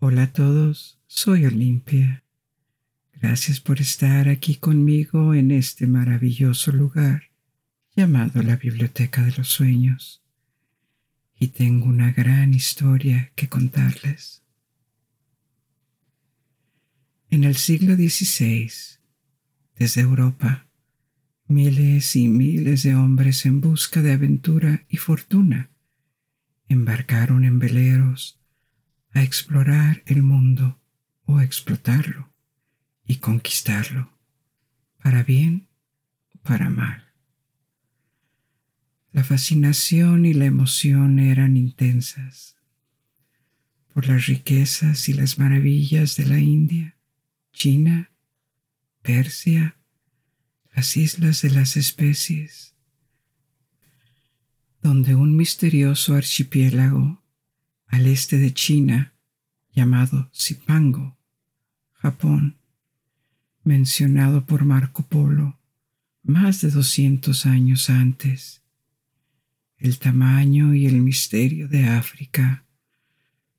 [0.00, 2.22] Hola a todos, soy Olimpia.
[3.14, 7.32] Gracias por estar aquí conmigo en este maravilloso lugar
[7.96, 10.22] llamado la Biblioteca de los Sueños.
[11.36, 14.44] Y tengo una gran historia que contarles.
[17.28, 18.70] En el siglo XVI,
[19.74, 20.68] desde Europa,
[21.48, 25.72] miles y miles de hombres en busca de aventura y fortuna
[26.68, 28.38] embarcaron en veleros
[29.18, 30.80] a explorar el mundo
[31.24, 32.32] o explotarlo
[33.04, 34.16] y conquistarlo,
[35.02, 35.68] para bien
[36.36, 37.12] o para mal.
[39.10, 42.56] La fascinación y la emoción eran intensas
[43.92, 46.96] por las riquezas y las maravillas de la India,
[47.52, 48.12] China,
[49.02, 49.78] Persia,
[50.72, 52.76] las islas de las especies,
[54.80, 57.24] donde un misterioso archipiélago
[57.88, 59.14] al este de China,
[59.74, 61.16] llamado Zipango,
[61.94, 62.58] Japón,
[63.64, 65.58] mencionado por Marco Polo
[66.22, 68.62] más de 200 años antes.
[69.78, 72.64] El tamaño y el misterio de África,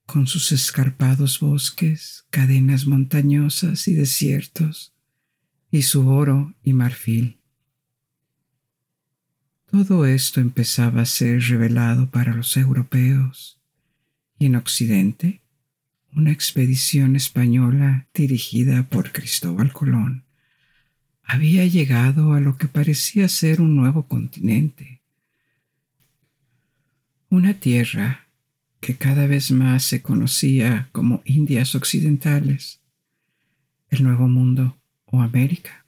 [0.06, 4.94] con sus escarpados bosques, cadenas montañosas y desiertos,
[5.72, 7.40] y su oro y marfil.
[9.72, 13.59] Todo esto empezaba a ser revelado para los europeos
[14.40, 15.42] y en Occidente
[16.16, 20.24] una expedición española dirigida por Cristóbal Colón
[21.22, 25.04] había llegado a lo que parecía ser un nuevo continente,
[27.30, 28.28] una tierra
[28.80, 32.80] que cada vez más se conocía como Indias Occidentales,
[33.90, 35.86] el Nuevo Mundo o América.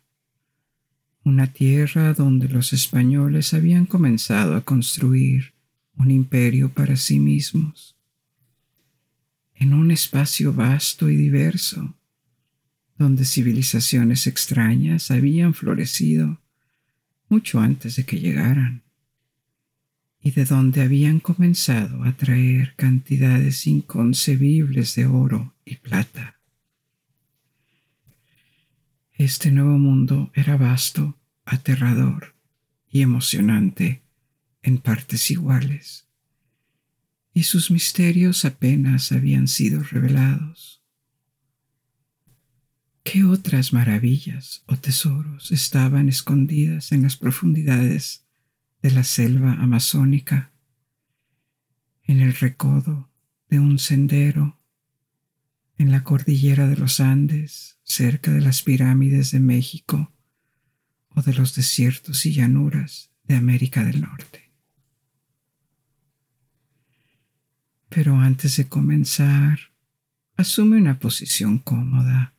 [1.23, 5.53] Una tierra donde los españoles habían comenzado a construir
[5.95, 7.95] un imperio para sí mismos,
[9.61, 11.95] en un espacio vasto y diverso,
[12.97, 16.41] donde civilizaciones extrañas habían florecido
[17.29, 18.81] mucho antes de que llegaran,
[20.19, 26.39] y de donde habían comenzado a traer cantidades inconcebibles de oro y plata.
[29.13, 32.33] Este nuevo mundo era vasto, aterrador
[32.89, 34.01] y emocionante
[34.63, 36.07] en partes iguales,
[37.34, 40.84] y sus misterios apenas habían sido revelados.
[43.03, 48.25] ¿Qué otras maravillas o tesoros estaban escondidas en las profundidades
[48.81, 50.52] de la selva amazónica,
[52.03, 53.09] en el recodo
[53.50, 54.62] de un sendero
[55.81, 60.13] en la cordillera de los Andes, cerca de las pirámides de México
[61.09, 64.50] o de los desiertos y llanuras de América del Norte.
[67.94, 69.59] Pero antes de comenzar,
[70.38, 72.34] asume una posición cómoda.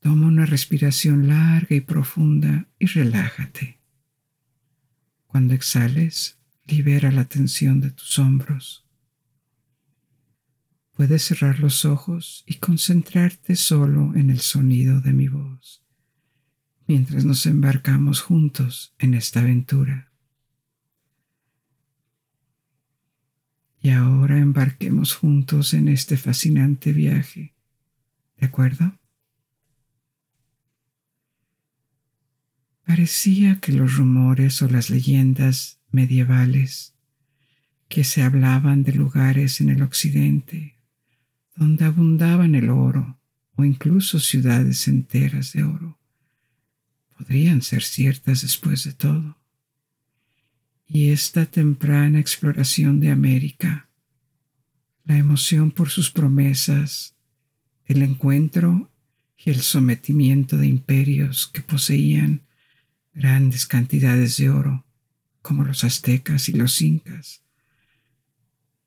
[0.00, 3.80] Toma una respiración larga y profunda y relájate.
[5.26, 8.86] Cuando exhales, libera la tensión de tus hombros
[10.92, 15.82] Puedes cerrar los ojos y concentrarte solo en el sonido de mi voz
[16.90, 20.09] mientras nos embarcamos juntos en esta aventura.
[23.82, 27.54] Y ahora embarquemos juntos en este fascinante viaje.
[28.36, 28.98] ¿De acuerdo?
[32.84, 36.94] Parecía que los rumores o las leyendas medievales
[37.88, 40.80] que se hablaban de lugares en el occidente
[41.60, 43.20] donde abundaban el oro
[43.54, 45.98] o incluso ciudades enteras de oro,
[47.18, 49.39] podrían ser ciertas después de todo.
[50.92, 53.88] Y esta temprana exploración de América,
[55.04, 57.14] la emoción por sus promesas,
[57.84, 58.90] el encuentro
[59.38, 62.42] y el sometimiento de imperios que poseían
[63.14, 64.84] grandes cantidades de oro,
[65.42, 67.44] como los aztecas y los incas.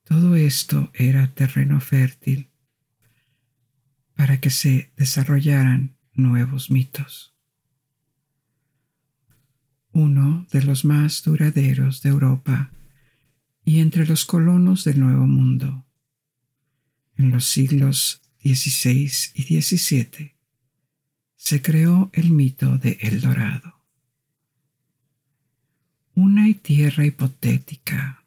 [0.04, 2.50] Todo esto era terreno fértil
[4.14, 7.33] para que se desarrollaran nuevos mitos.
[9.96, 12.72] Uno de los más duraderos de Europa
[13.64, 15.86] y entre los colonos del Nuevo Mundo,
[17.16, 20.34] en los siglos XVI y XVII,
[21.36, 23.86] se creó el mito de El Dorado.
[26.16, 28.26] Una tierra hipotética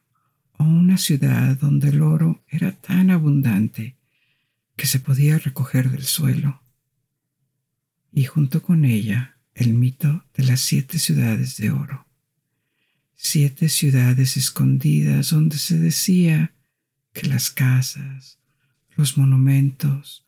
[0.59, 3.97] o una ciudad donde el oro era tan abundante
[4.77, 6.63] que se podía recoger del suelo,
[8.13, 12.07] y junto con ella el mito de las siete ciudades de oro,
[13.15, 16.55] siete ciudades escondidas donde se decía
[17.15, 18.39] que las casas,
[18.97, 20.27] los monumentos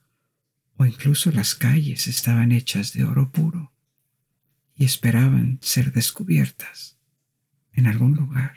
[0.78, 3.74] o incluso las calles estaban hechas de oro puro
[4.74, 6.96] y esperaban ser descubiertas
[7.72, 8.56] en algún lugar.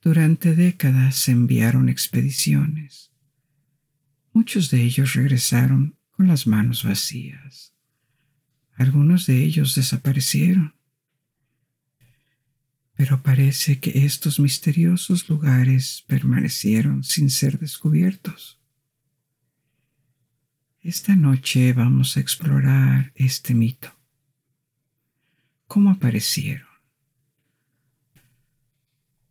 [0.00, 3.12] Durante décadas se enviaron expediciones.
[4.32, 7.74] Muchos de ellos regresaron con las manos vacías.
[8.78, 10.74] Algunos de ellos desaparecieron.
[12.94, 18.60] Pero parece que estos misteriosos lugares permanecieron sin ser descubiertos.
[20.80, 23.92] Esta noche vamos a explorar este mito.
[25.66, 26.68] ¿Cómo aparecieron?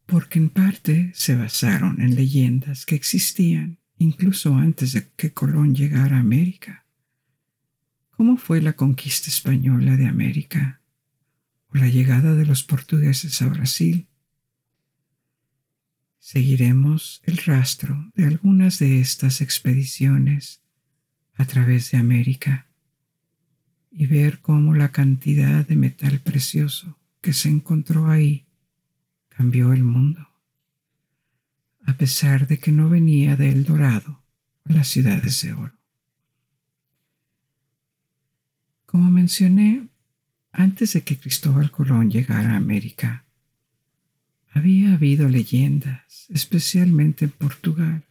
[0.06, 6.18] Porque en parte se basaron en leyendas que existían incluso antes de que Colón llegara
[6.18, 6.87] a América.
[8.18, 10.82] ¿Cómo fue la conquista española de América
[11.68, 14.08] o la llegada de los portugueses a Brasil?
[16.18, 20.64] Seguiremos el rastro de algunas de estas expediciones
[21.36, 22.66] a través de América
[23.92, 28.48] y ver cómo la cantidad de metal precioso que se encontró ahí
[29.30, 30.28] cambió el mundo,
[31.86, 34.24] a pesar de que no venía de El Dorado
[34.68, 35.77] o las ciudades de oro.
[38.98, 39.90] Como mencioné,
[40.52, 43.26] antes de que Cristóbal Colón llegara a América,
[44.50, 48.04] había habido leyendas, especialmente en Portugal,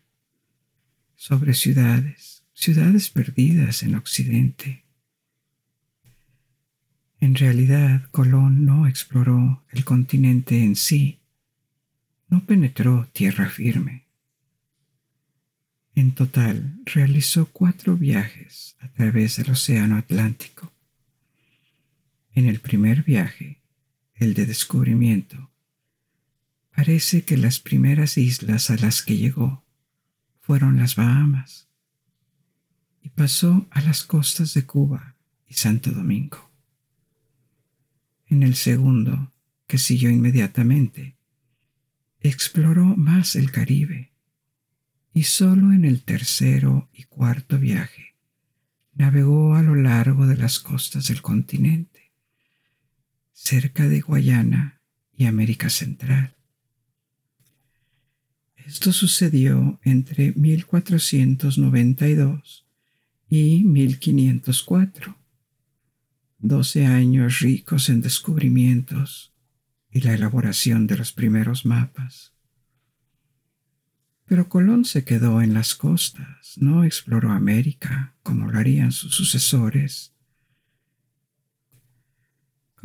[1.17, 4.85] sobre ciudades ciudades perdidas en Occidente.
[7.19, 11.19] En realidad, Colón no exploró el continente en sí,
[12.29, 14.07] no penetró tierra firme.
[15.97, 20.76] En total, realizó cuatro viajes a través del Océano Atlántico.
[22.37, 23.63] En el primer viaje,
[24.15, 25.51] el de descubrimiento,
[26.77, 29.65] parece que las primeras islas a las que llegó
[30.43, 31.71] fueron las Bahamas
[33.01, 35.17] y pasó a las costas de Cuba
[35.49, 36.51] y Santo Domingo.
[38.27, 39.33] En el segundo,
[39.67, 41.17] que siguió inmediatamente,
[42.21, 44.13] exploró más el Caribe
[45.15, 48.15] y solo en el tercero y cuarto viaje
[48.93, 52.06] navegó a lo largo de las costas del continente,
[53.39, 54.81] cerca de Guayana
[55.15, 56.35] y América Central.
[58.57, 62.67] Esto sucedió entre 1492
[63.29, 65.19] y 1504.
[66.39, 69.35] Doce años ricos en descubrimientos
[69.91, 72.33] y la elaboración de los primeros mapas.
[74.25, 80.16] Pero Colón se quedó en las costas, no exploró América como lo harían sus sucesores.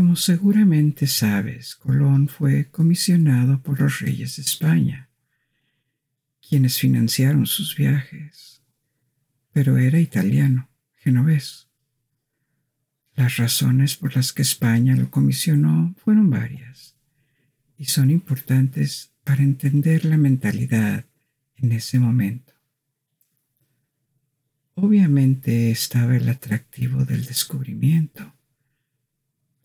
[0.02, 5.12] Como seguramente sabes, Colón fue comisionado por los reyes de España,
[6.42, 8.64] quienes financiaron sus viajes
[9.52, 11.70] pero era italiano, genovés.
[13.14, 16.96] Las razones por las que España lo comisionó fueron varias
[17.78, 21.06] y son importantes para entender la mentalidad
[21.58, 22.54] en ese momento.
[24.74, 28.34] Obviamente estaba el atractivo del descubrimiento,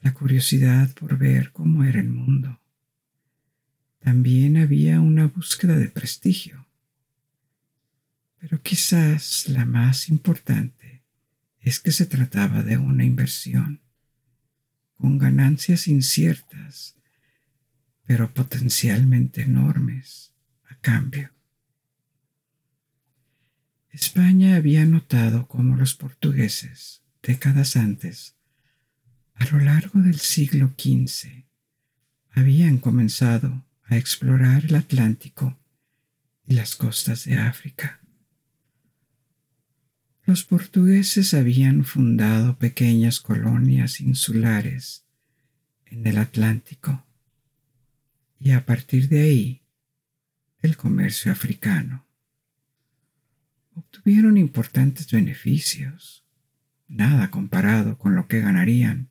[0.06, 2.60] la curiosidad por ver cómo era el mundo.
[3.98, 6.66] También había una búsqueda de prestigio
[8.48, 11.02] pero quizás la más importante
[11.60, 13.80] es que se trataba de una inversión
[14.94, 16.96] con ganancias inciertas,
[18.04, 20.32] pero potencialmente enormes
[20.70, 21.32] a cambio.
[23.90, 28.36] España había notado cómo los portugueses, décadas antes,
[29.37, 31.45] a lo largo del siglo XV,
[32.31, 35.59] habían comenzado a explorar el Atlántico
[36.47, 38.00] y las costas de África.
[40.25, 45.05] Los portugueses habían fundado pequeñas colonias insulares
[45.85, 47.07] en el Atlántico
[48.40, 49.62] y a partir de ahí
[50.62, 52.07] el comercio africano.
[53.75, 56.25] Obtuvieron importantes beneficios,
[56.88, 59.11] nada comparado con lo que ganarían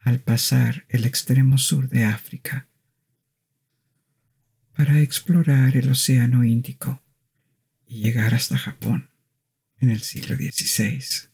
[0.00, 2.68] al pasar el extremo sur de África
[4.74, 7.02] para explorar el Océano Índico
[7.86, 9.10] y llegar hasta Japón
[9.78, 11.28] en el siglo XVI.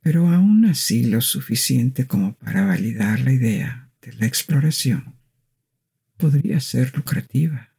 [0.00, 5.16] Pero aún así lo suficiente como para validar la idea de la exploración
[6.16, 7.74] podría ser lucrativa.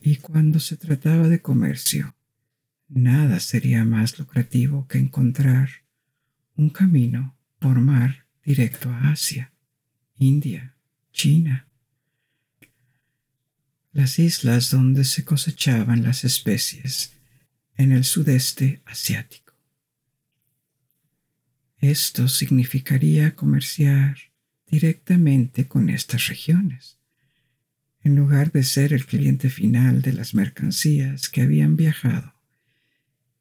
[0.00, 2.14] Y cuando se trataba de comercio,
[2.88, 5.68] nada sería más lucrativo que encontrar
[6.56, 9.52] un camino por mar directo a Asia,
[10.18, 10.74] India,
[11.12, 11.68] China.
[13.92, 17.12] las islas donde se cosechaban las especies
[17.76, 19.52] en el sudeste asiático.
[21.78, 24.16] Esto significaría comerciar
[24.66, 26.98] directamente con estas regiones,
[28.00, 32.34] en lugar de ser el cliente final de las mercancías que habían viajado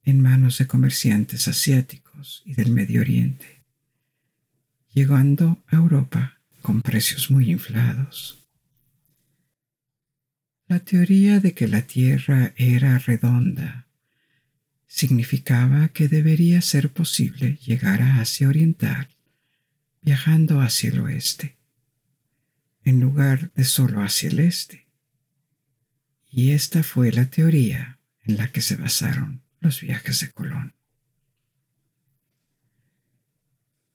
[0.03, 3.60] en manos de comerciantes asiáticos y del Medio Oriente,
[4.93, 8.45] llegando a Europa con precios muy inflados.
[10.67, 13.87] La teoría de que la Tierra era redonda
[14.87, 19.07] significaba que debería ser posible llegar a Asia Oriental
[20.01, 21.57] viajando hacia el oeste,
[22.83, 24.87] en lugar de solo hacia el este.
[26.29, 30.73] Y esta fue la teoría en la que se basaron los viajes de Colón.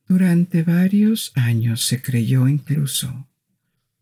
[0.09, 3.29] Durante varios años se creyó incluso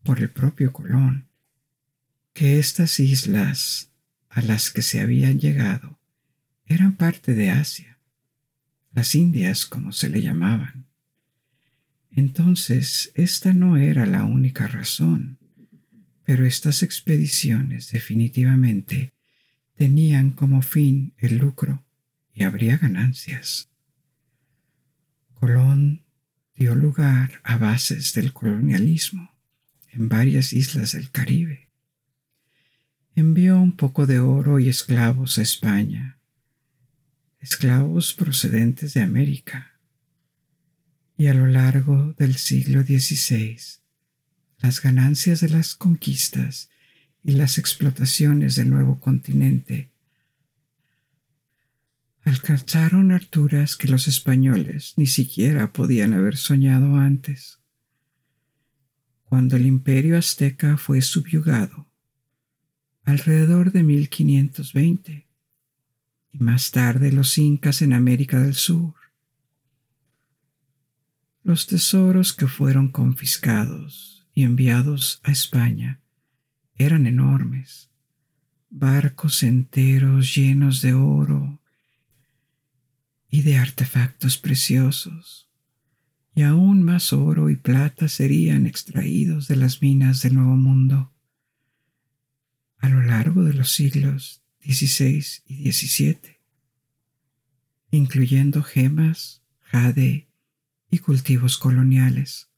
[0.03, 1.27] por el propio Colón
[2.33, 3.89] que estas islas
[4.29, 5.99] a las que se habían llegado
[6.67, 7.97] eran parte de Asia,
[8.93, 10.85] las Indias como se le llamaban.
[12.11, 15.39] Entonces, esta no era la única razón,
[16.23, 19.13] pero estas expediciones definitivamente
[19.75, 21.83] tenían como fin el lucro
[22.33, 23.69] y habría ganancias.
[25.45, 26.01] Colón
[26.55, 29.31] dio lugar a bases del colonialismo
[29.91, 31.69] en varias islas del Caribe
[33.15, 36.17] envió un poco de oro y esclavos a España,
[37.39, 39.77] esclavos procedentes de América.
[41.15, 43.59] Y a lo largo del siglo XVI,
[44.57, 46.71] las ganancias de las conquistas
[47.23, 49.91] y las explotaciones del nuevo continente
[52.25, 57.59] alcanzaron alturas que los españoles ni siquiera podían haber soñado antes.
[59.25, 61.87] Cuando el imperio azteca fue subyugado,
[63.03, 65.27] alrededor de 1520
[66.31, 68.95] y más tarde los incas en América del Sur.
[71.43, 76.01] Los tesoros que fueron confiscados y enviados a España
[76.73, 77.91] eran enormes,
[78.71, 81.61] barcos enteros llenos de oro
[83.29, 85.49] y de artefactos preciosos,
[86.33, 91.11] y aún más oro y plata serían extraídos de las minas del Nuevo Mundo
[92.77, 96.39] a lo largo de los siglos XVI y XVII,
[97.91, 100.29] incluyendo gemas, jade
[100.91, 102.49] y cultivos coloniales.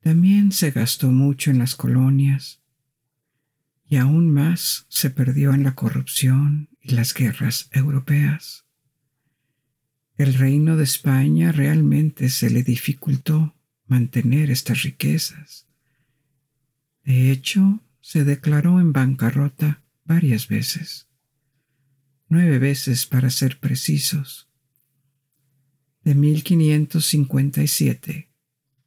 [0.00, 2.62] También se gastó mucho en las colonias
[3.84, 8.64] y aún más se perdió en la corrupción y las guerras europeas.
[10.16, 13.56] El reino de España realmente se le dificultó
[13.86, 15.66] mantener estas riquezas.
[17.04, 21.08] De hecho, se declaró en bancarrota varias veces,
[22.28, 24.50] nueve veces para ser precisos,
[26.02, 28.30] de 1557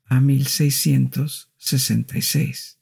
[0.05, 2.79] a 1666,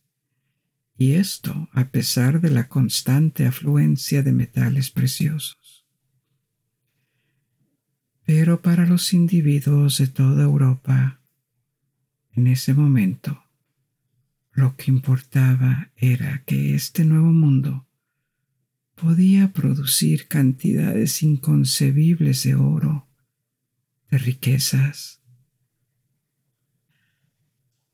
[1.02, 5.84] y esto a pesar de la constante afluencia de metales preciosos.
[8.24, 11.20] Pero para los individuos de toda Europa,
[12.34, 13.44] en ese momento,
[14.52, 17.88] lo que importaba era que este nuevo mundo
[18.94, 23.08] podía producir cantidades inconcebibles de oro,
[24.12, 25.21] de riquezas,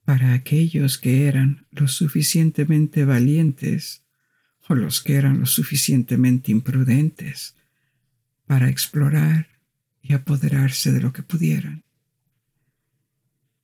[0.07, 4.05] para aquellos que eran lo suficientemente valientes
[4.69, 7.57] o los que eran lo suficientemente imprudentes
[8.45, 9.49] para explorar
[10.01, 11.83] y apoderarse de lo que pudieran.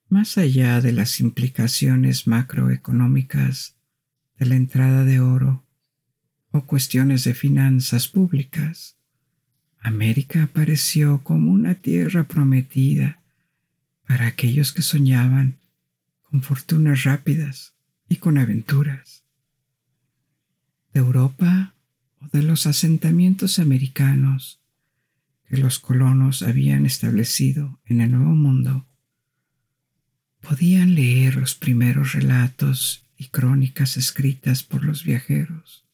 [0.10, 3.78] Más allá de las implicaciones macroeconómicas
[4.38, 5.64] de la entrada de oro
[6.52, 8.98] o cuestiones de finanzas públicas,
[9.80, 13.22] América apareció como una tierra prometida
[14.06, 15.63] para aquellos que soñaban
[16.34, 17.76] con fortunas rápidas
[18.10, 19.24] y con aventuras.
[20.92, 21.76] De Europa
[22.20, 24.60] o de los asentamientos americanos
[25.48, 28.88] que los colonos habían establecido en el Nuevo Mundo,
[30.42, 35.86] podían leer los primeros relatos y crónicas escritas por los viajeros,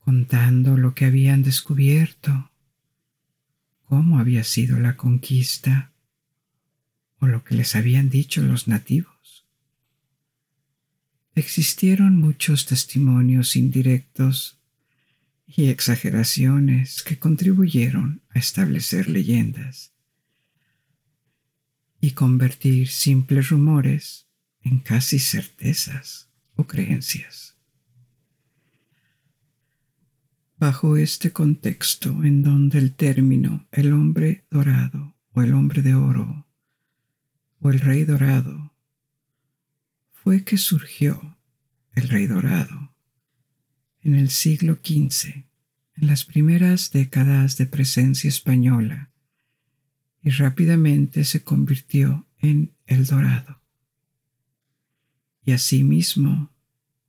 [0.00, 2.50] contando lo que habían descubierto,
[3.84, 5.92] cómo había sido la conquista
[7.20, 9.46] o lo que les habían dicho los nativos.
[11.34, 14.58] Existieron muchos testimonios indirectos
[15.46, 19.92] y exageraciones que contribuyeron a establecer leyendas
[22.00, 24.26] y convertir simples rumores
[24.62, 26.30] en casi certezas.
[26.56, 27.56] o creencias.
[30.58, 36.46] Bajo este contexto en donde el término el hombre dorado o el hombre de oro
[37.60, 38.72] o el rey dorado
[40.12, 41.38] fue que surgió
[41.94, 42.94] el rey dorado
[44.02, 45.44] en el siglo XV,
[45.96, 49.10] en las primeras décadas de presencia española,
[50.22, 53.60] y rápidamente se convirtió en el dorado.
[55.44, 56.50] Y asimismo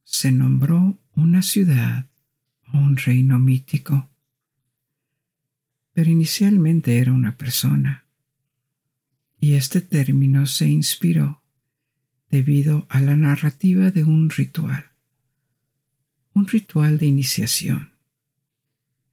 [0.03, 2.10] se nombró una ciudad
[2.74, 4.10] o un reino mítico,
[5.93, 8.05] pero inicialmente era una persona,
[9.42, 11.42] y este término se inspiró
[12.30, 14.92] debido a la narrativa de un ritual,
[16.34, 17.92] un ritual de iniciación.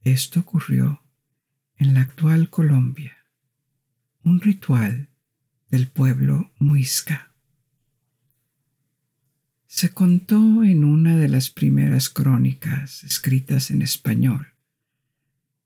[0.03, 1.01] Esto ocurrió
[1.77, 3.17] en la actual Colombia,
[4.23, 5.09] un ritual
[5.71, 7.33] del pueblo muisca.
[9.65, 14.53] Se contó en una de las primeras crónicas escritas en español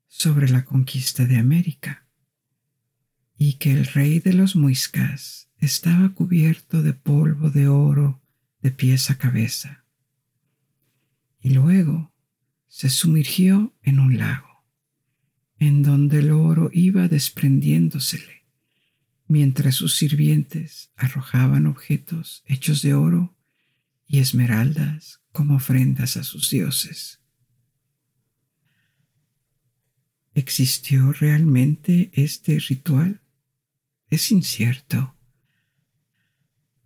[0.08, 2.03] sobre la conquista de América
[3.36, 8.22] y que el rey de los muiscas estaba cubierto de polvo de oro
[8.60, 9.84] de pies a cabeza
[11.40, 12.12] y luego
[12.68, 14.64] se sumergió en un lago
[15.58, 18.44] en donde el oro iba desprendiéndosele
[19.26, 23.36] mientras sus sirvientes arrojaban objetos hechos de oro
[24.06, 27.20] y esmeraldas como ofrendas a sus dioses.
[30.34, 33.20] ¿Existió realmente este ritual?
[34.14, 35.16] Es incierto.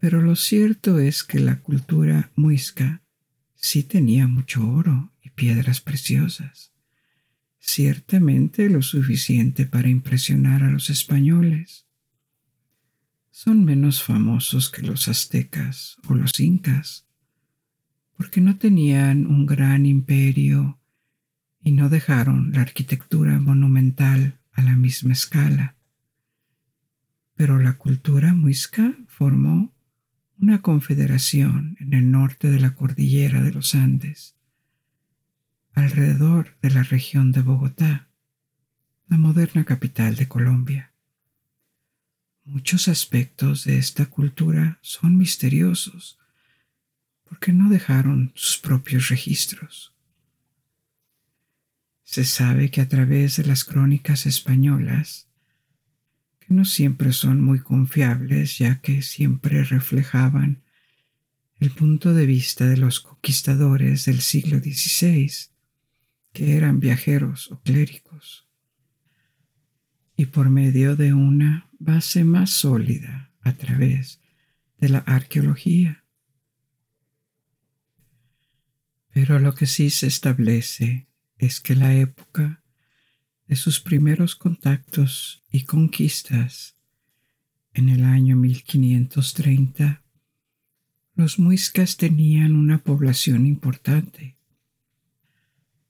[0.01, 3.03] Pero lo cierto es que la cultura muisca
[3.55, 6.73] sí tenía mucho oro y piedras preciosas,
[7.59, 11.87] ciertamente lo suficiente para impresionar a los españoles
[13.31, 17.07] son menos famosos que los aztecas o los incas,
[18.17, 20.81] porque no tenían un gran imperio
[21.63, 25.78] y no dejaron la arquitectura monumental a la misma escala.
[27.39, 29.73] Pero la cultura muisca formó
[30.41, 34.35] una confederación en el norte de la cordillera de los Andes,
[35.73, 38.09] alrededor de la región de Bogotá,
[39.07, 40.93] la moderna capital de Colombia.
[42.45, 46.19] Muchos aspectos de esta cultura son misteriosos
[47.23, 49.95] porque no dejaron sus propios registros.
[52.03, 55.28] Se sabe que a través de las crónicas españolas,
[56.49, 60.63] no siempre son muy confiables ya que siempre reflejaban
[61.61, 65.31] el punto de vista de los conquistadores del siglo XVI,
[66.33, 68.49] que eran viajeros o clérigos
[70.17, 74.21] y por medio de una base más sólida a través
[74.79, 76.05] de la arqueología.
[79.13, 81.09] Pero lo que sí se establece
[81.39, 82.63] es que la época
[83.49, 86.77] de sus primeros contactos y conquistas
[87.73, 90.03] en el año 1530,
[91.15, 94.37] los muiscas tenían una población importante.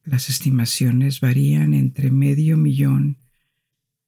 [0.05, 3.19] Las estimaciones varían entre medio millón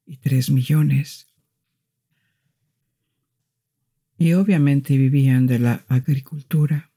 [0.06, 1.26] y tres millones.
[4.16, 6.92] Y obviamente vivían de la agricultura,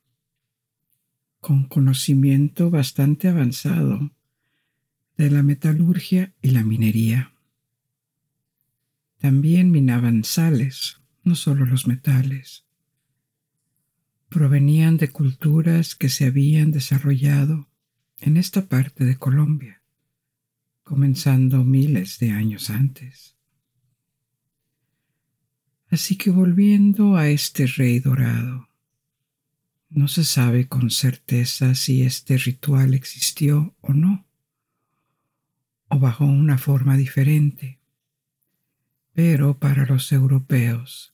[1.39, 4.11] con conocimiento bastante avanzado
[5.17, 7.33] de la metalurgia y la minería.
[9.19, 12.65] También minaban sales, no solo los metales.
[14.29, 17.69] Provenían de culturas que se habían desarrollado
[18.19, 19.83] en esta parte de Colombia
[20.83, 23.35] comenzando miles de años antes.
[25.89, 28.69] Así que volviendo a este rey dorado,
[29.89, 34.25] no se sabe con certeza si este ritual existió o no,
[35.93, 37.77] o bajo una forma diferente,
[39.13, 41.13] pero para los europeos,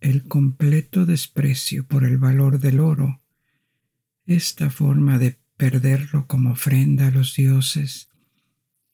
[0.00, 3.20] el completo desprecio por el valor del oro,
[4.24, 8.08] esta forma de perderlo como ofrenda a los dioses,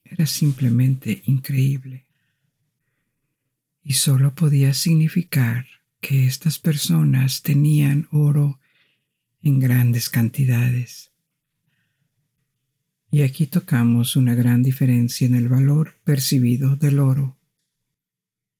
[0.03, 2.05] era simplemente increíble.
[3.83, 5.67] Y solo podía significar
[6.01, 8.59] que estas personas tenían oro
[9.41, 11.10] en grandes cantidades.
[13.13, 17.37] Y aquí tocamos una gran diferencia en el valor percibido del oro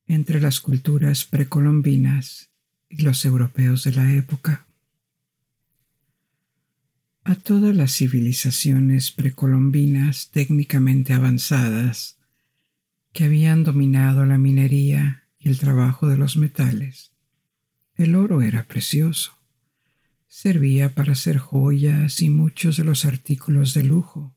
[0.08, 2.50] entre las culturas precolombinas
[2.90, 4.68] y los europeos de la época.
[7.24, 12.18] A todas las civilizaciones precolombinas técnicamente avanzadas
[13.14, 17.14] que habían dominado la minería y el trabajo de los metales,
[17.96, 19.38] el oro era precioso,
[20.28, 24.36] servía para hacer joyas y muchos de los artículos de lujo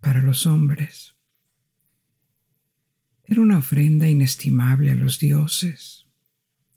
[0.00, 1.14] para los hombres.
[3.24, 6.06] Era una ofrenda inestimable a los dioses,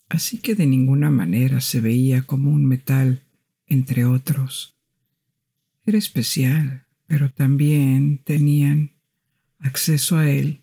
[0.09, 3.23] así que de ninguna manera se veía como un metal
[3.67, 4.75] entre otros.
[5.85, 8.91] Era especial, pero también tenían
[9.59, 10.61] acceso a él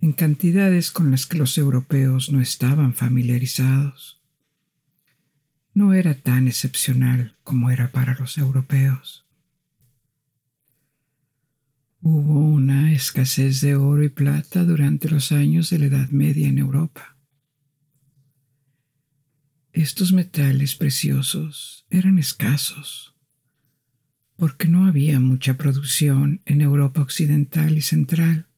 [0.00, 4.20] en cantidades con las que los europeos no estaban familiarizados.
[5.72, 9.23] No era tan excepcional como era para los europeos.
[12.06, 16.58] Hubo una escasez de oro y plata durante los años de la Edad Media en
[16.58, 17.16] Europa.
[19.72, 23.16] Estos metales preciosos eran escasos
[24.36, 28.48] porque no había mucha producción en Europa occidental y central.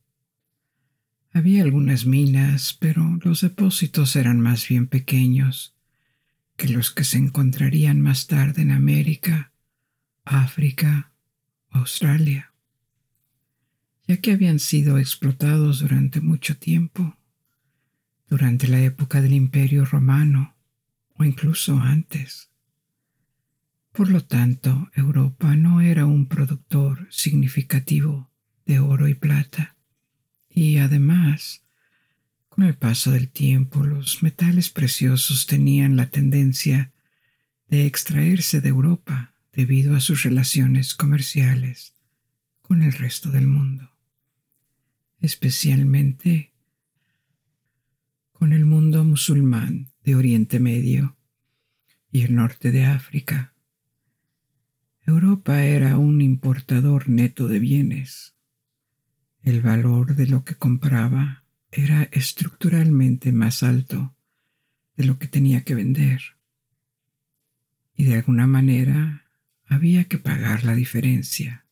[1.33, 5.77] Había algunas minas, pero los depósitos eran más bien pequeños
[6.57, 9.53] que los que se encontrarían más tarde en América,
[10.25, 11.13] África,
[11.71, 12.55] Australia
[14.07, 17.17] ya que habían sido explotados durante mucho tiempo,
[18.29, 20.55] durante la época del Imperio Romano
[21.15, 22.51] o incluso antes.
[23.93, 28.31] Por lo tanto, Europa no era un productor significativo
[28.65, 29.77] de oro y plata,
[30.49, 31.63] y además,
[32.49, 36.93] con el paso del tiempo, los metales preciosos tenían la tendencia
[37.69, 41.95] de extraerse de Europa debido a sus relaciones comerciales
[42.63, 43.96] con el resto del mundo
[45.21, 46.53] especialmente
[48.33, 51.17] con el mundo musulmán de Oriente Medio
[52.11, 53.55] y el norte de África.
[55.07, 58.35] Europa era un importador neto de bienes.
[59.43, 64.17] El valor de lo que compraba era estructuralmente más alto
[64.97, 66.23] de lo que tenía que vender.
[67.95, 69.27] Y de alguna manera
[69.67, 71.67] había que pagar la diferencia.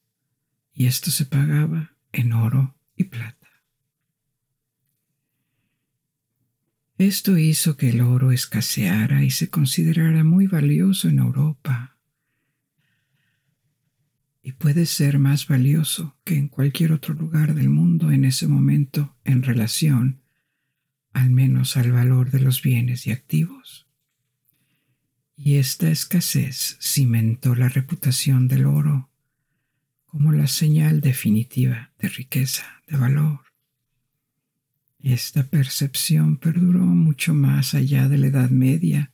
[0.73, 3.49] Y esto se pagaba en oro y plata.
[6.97, 11.99] Esto hizo que el oro escaseara y se considerara muy valioso en Europa.
[14.43, 19.17] Y puede ser más valioso que en cualquier otro lugar del mundo en ese momento
[19.25, 20.23] en relación
[21.13, 23.89] al menos al valor de los bienes y activos.
[25.37, 29.11] Y esta escasez cimentó la reputación del oro
[30.15, 33.41] como la señal definitiva de riqueza, de valor.
[35.01, 39.13] Esta percepción perduró mucho más allá de la Edad Media,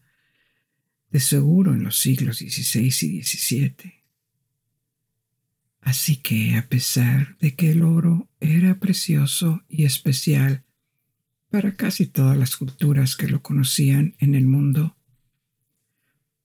[1.10, 3.94] de seguro en los siglos XVI y XVII.
[5.80, 10.64] Así que, a pesar de que el oro era precioso y especial
[11.48, 14.98] para casi todas las culturas que lo conocían en el mundo,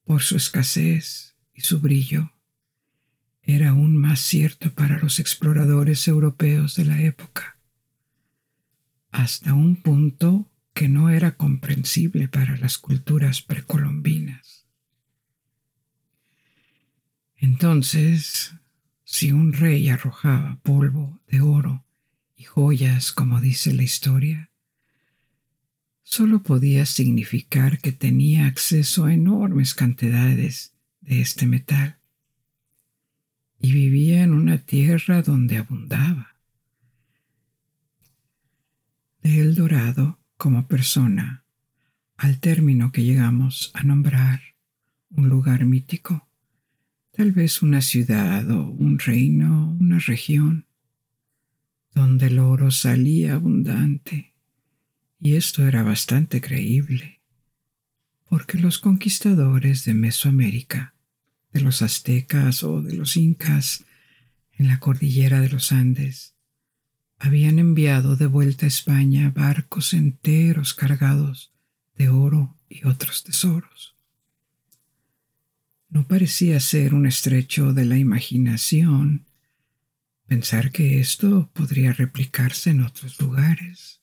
[0.06, 2.35] por su escasez y su brillo,
[3.46, 7.60] era aún más cierto para los exploradores europeos de la época,
[9.12, 14.66] hasta un punto que no era comprensible para las culturas precolombinas.
[17.38, 18.56] Entonces,
[19.04, 21.86] si un rey arrojaba polvo de oro
[22.36, 24.50] y joyas, como dice la historia,
[26.02, 32.00] solo podía significar que tenía acceso a enormes cantidades de este metal
[33.60, 36.36] y vivía en una tierra donde abundaba.
[39.22, 41.46] De El Dorado como persona,
[42.18, 44.42] al término que llegamos a nombrar
[45.10, 46.28] un lugar mítico,
[47.12, 50.66] tal vez una ciudad o un reino, una región,
[51.94, 54.34] donde el oro salía abundante,
[55.20, 57.22] y esto era bastante creíble,
[58.28, 60.95] porque los conquistadores de Mesoamérica
[61.56, 63.86] de los aztecas o de los incas
[64.52, 66.36] en la cordillera de los Andes,
[67.18, 71.54] habían enviado de vuelta a España barcos enteros cargados
[71.96, 73.96] de oro y otros tesoros.
[75.88, 79.26] No parecía ser un estrecho de la imaginación
[80.28, 84.02] pensar que esto podría replicarse en otros lugares.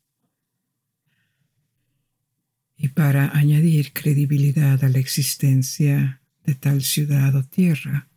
[2.79, 8.09] Y para añadir credibilidad a la existencia de tal ciudad o tierra.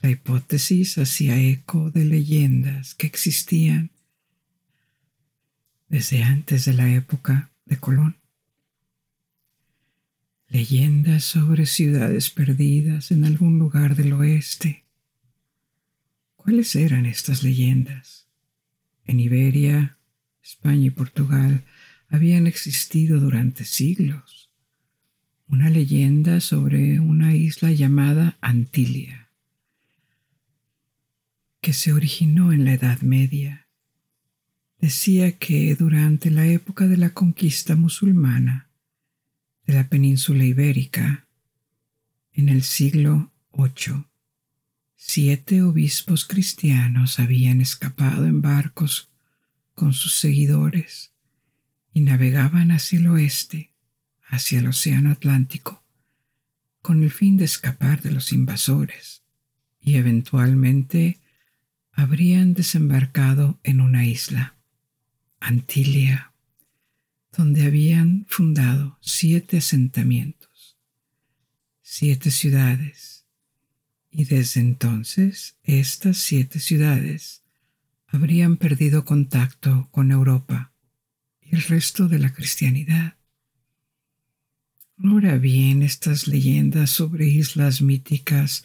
[0.00, 3.90] La hipótesis hacía eco de leyendas que existían
[5.88, 8.16] desde antes de la época de Colón.
[10.48, 14.84] Leyendas sobre ciudades perdidas en algún lugar del oeste.
[16.34, 18.26] ¿Cuáles eran estas leyendas?
[19.04, 19.98] En Iberia,
[20.42, 21.64] España y Portugal
[22.08, 24.41] habían existido durante siglos
[25.52, 29.28] una leyenda sobre una isla llamada Antilia,
[31.60, 33.68] que se originó en la Edad Media.
[34.80, 38.70] Decía que durante la época de la conquista musulmana
[39.66, 41.26] de la península ibérica,
[42.32, 44.06] en el siglo VIII,
[44.96, 49.10] siete obispos cristianos habían escapado en barcos
[49.74, 51.12] con sus seguidores
[51.92, 53.71] y navegaban hacia el oeste
[54.32, 55.84] hacia el Océano Atlántico
[56.80, 59.22] con el fin de escapar de los invasores
[59.78, 61.20] y eventualmente
[61.92, 64.56] habrían desembarcado en una isla,
[65.38, 66.32] Antilia,
[67.36, 70.78] donde habían fundado siete asentamientos,
[71.82, 73.26] siete ciudades,
[74.10, 77.42] y desde entonces estas siete ciudades
[78.06, 80.72] habrían perdido contacto con Europa
[81.42, 83.16] y el resto de la cristianidad.
[85.04, 88.64] Ahora bien, estas leyendas sobre islas míticas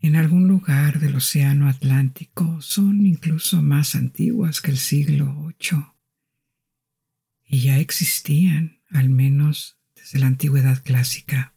[0.00, 5.84] en algún lugar del Océano Atlántico son incluso más antiguas que el siglo VIII
[7.46, 11.54] y ya existían, al menos desde la antigüedad clásica.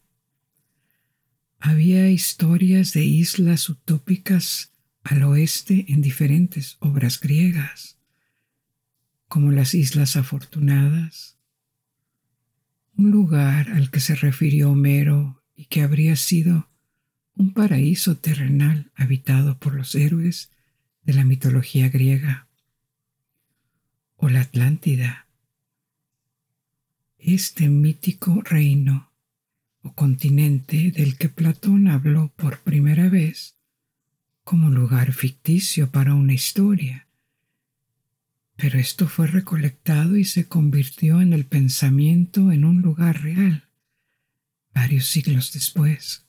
[1.58, 7.98] Había historias de islas utópicas al oeste en diferentes obras griegas,
[9.26, 11.39] como las Islas Afortunadas,
[12.96, 16.68] un lugar al que se refirió Homero y que habría sido
[17.34, 20.50] un paraíso terrenal habitado por los héroes
[21.02, 22.48] de la mitología griega,
[24.16, 25.26] o la Atlántida,
[27.18, 29.10] este mítico reino
[29.82, 33.56] o continente del que Platón habló por primera vez
[34.44, 37.09] como lugar ficticio para una historia
[38.60, 43.70] pero esto fue recolectado y se convirtió en el pensamiento en un lugar real,
[44.74, 46.26] varios siglos después.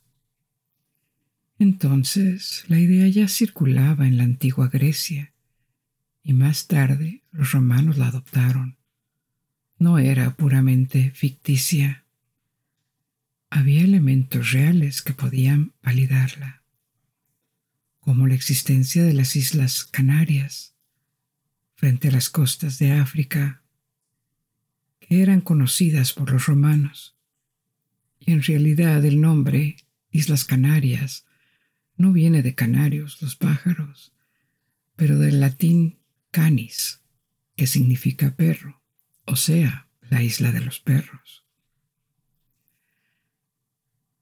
[1.58, 5.34] Entonces la idea ya circulaba en la antigua Grecia
[6.22, 8.78] y más tarde los romanos la adoptaron.
[9.78, 12.06] No era puramente ficticia.
[13.50, 16.62] Había elementos reales que podían validarla,
[18.00, 20.71] como la existencia de las Islas Canarias,
[21.82, 23.60] frente a las costas de África,
[25.00, 27.16] que eran conocidas por los romanos.
[28.20, 29.74] Y en realidad el nombre
[30.12, 31.26] Islas Canarias
[31.96, 34.14] no viene de canarios, los pájaros,
[34.94, 35.98] pero del latín
[36.30, 37.00] canis,
[37.56, 38.80] que significa perro,
[39.24, 41.44] o sea, la isla de los perros.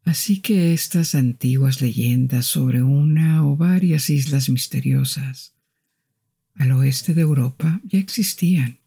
[0.05, 5.60] Así que estas antiguas leyendas sobre una o varias islas misteriosas
[6.55, 8.81] al oeste de Europa ya existían.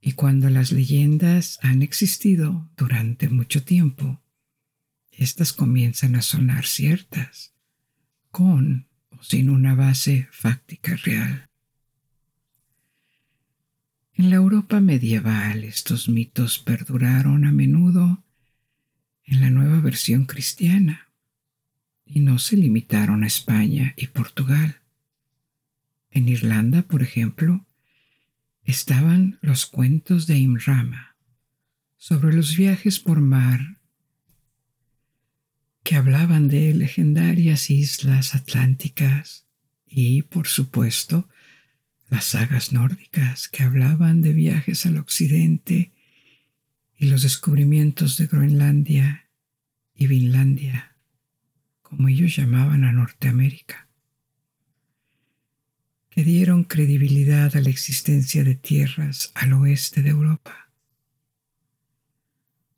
[0.00, 4.20] Y cuando las leyendas han existido durante mucho tiempo,
[5.10, 7.54] éstas comienzan a sonar ciertas,
[8.30, 11.48] con o sin una base fáctica real.
[14.16, 18.22] En la Europa medieval estos mitos perduraron a menudo
[19.24, 21.08] en la nueva versión cristiana
[22.04, 24.83] y no se limitaron a España y Portugal.
[26.14, 27.66] En Irlanda, por ejemplo,
[28.62, 31.16] estaban los cuentos de Imrama
[31.96, 33.80] sobre los viajes por mar
[35.82, 39.48] que hablaban de legendarias islas atlánticas
[39.88, 41.28] y, por supuesto,
[42.08, 45.92] las sagas nórdicas que hablaban de viajes al occidente
[46.96, 49.28] y los descubrimientos de Groenlandia
[49.96, 50.96] y Vinlandia,
[51.82, 53.83] como ellos llamaban a Norteamérica
[56.14, 60.70] que dieron credibilidad a la existencia de tierras al oeste de Europa.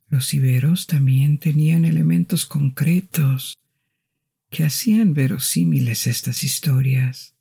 [0.09, 3.59] Los iberos también tenían elementos concretos
[4.49, 7.35] que hacían verosímiles estas historias.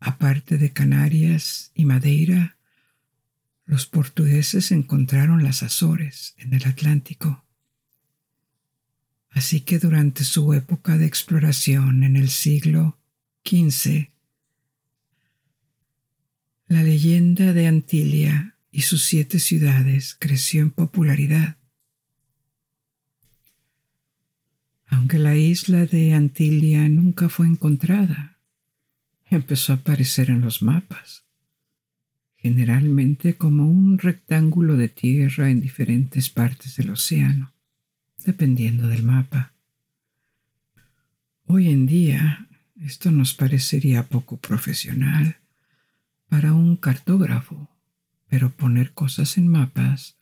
[0.00, 2.56] Aparte de Canarias y Madeira,
[3.64, 7.44] los portugueses encontraron las Azores en el Atlántico.
[9.30, 12.98] Así que durante su época de exploración en el siglo
[13.44, 14.15] XV,
[16.68, 21.56] la leyenda de Antilia y sus siete ciudades creció en popularidad.
[24.88, 28.38] Aunque la isla de Antilia nunca fue encontrada,
[29.26, 31.24] empezó a aparecer en los mapas,
[32.36, 37.52] generalmente como un rectángulo de tierra en diferentes partes del océano,
[38.24, 39.52] dependiendo del mapa.
[41.44, 42.48] Hoy en día
[42.80, 45.36] esto nos parecería poco profesional
[46.28, 47.70] para un cartógrafo,
[48.28, 50.18] pero poner cosas en mapas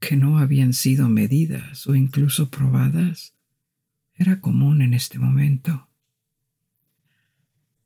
[0.00, 3.34] que no habían sido medidas o incluso probadas
[4.14, 5.88] era común en este momento.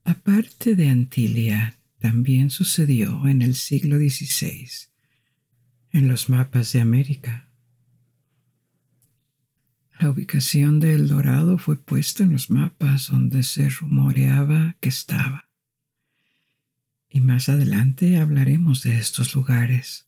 [0.05, 4.69] Aparte de Antilia, también sucedió en el siglo XVI
[5.93, 7.49] en los mapas de América.
[9.99, 15.46] La ubicación de El Dorado fue puesta en los mapas donde se rumoreaba que estaba.
[17.17, 20.07] Y más adelante hablaremos de estos lugares.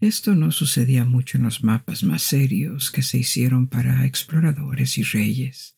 [0.00, 5.02] Esto no sucedía mucho en los mapas más serios que se hicieron para exploradores y
[5.02, 5.76] reyes.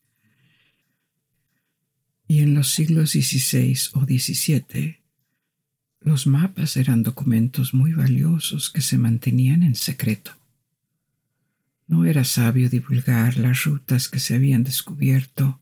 [2.28, 5.00] Y en los siglos XVI o XVII,
[5.98, 10.30] los mapas eran documentos muy valiosos que se mantenían en secreto.
[11.88, 15.60] No era sabio divulgar las rutas que se habían descubierto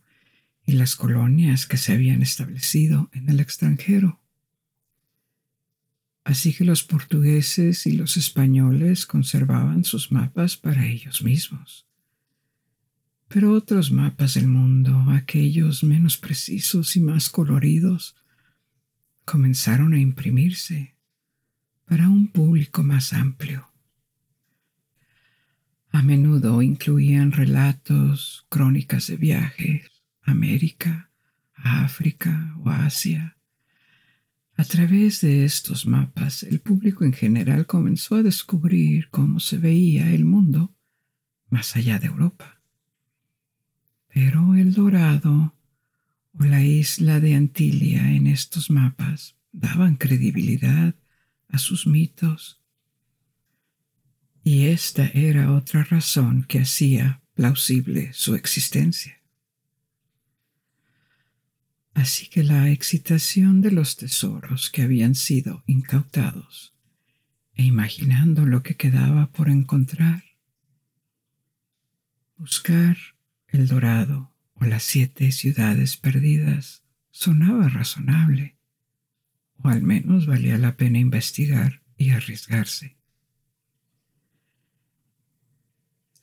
[0.70, 4.20] y las colonias que se habían establecido en el extranjero.
[6.22, 11.88] Así que los portugueses y los españoles conservaban sus mapas para ellos mismos.
[13.26, 18.14] Pero otros mapas del mundo, aquellos menos precisos y más coloridos,
[19.24, 20.94] comenzaron a imprimirse
[21.85, 23.72] para un público más amplio.
[25.90, 29.99] A menudo incluían relatos, crónicas de viajes,
[30.31, 31.11] América,
[31.55, 33.37] África o Asia.
[34.57, 40.12] A través de estos mapas, el público en general comenzó a descubrir cómo se veía
[40.12, 40.75] el mundo
[41.49, 42.61] más allá de Europa.
[44.09, 45.55] Pero el dorado
[46.38, 50.95] o la isla de Antilia en estos mapas daban credibilidad
[51.49, 52.61] a sus mitos
[54.43, 59.19] y esta era otra razón que hacía plausible su existencia.
[61.94, 66.74] Así que la excitación de los tesoros que habían sido incautados
[67.55, 70.24] e imaginando lo que quedaba por encontrar,
[72.37, 72.96] buscar
[73.48, 78.57] el dorado o las siete ciudades perdidas sonaba razonable,
[79.59, 82.96] o al menos valía la pena investigar y arriesgarse.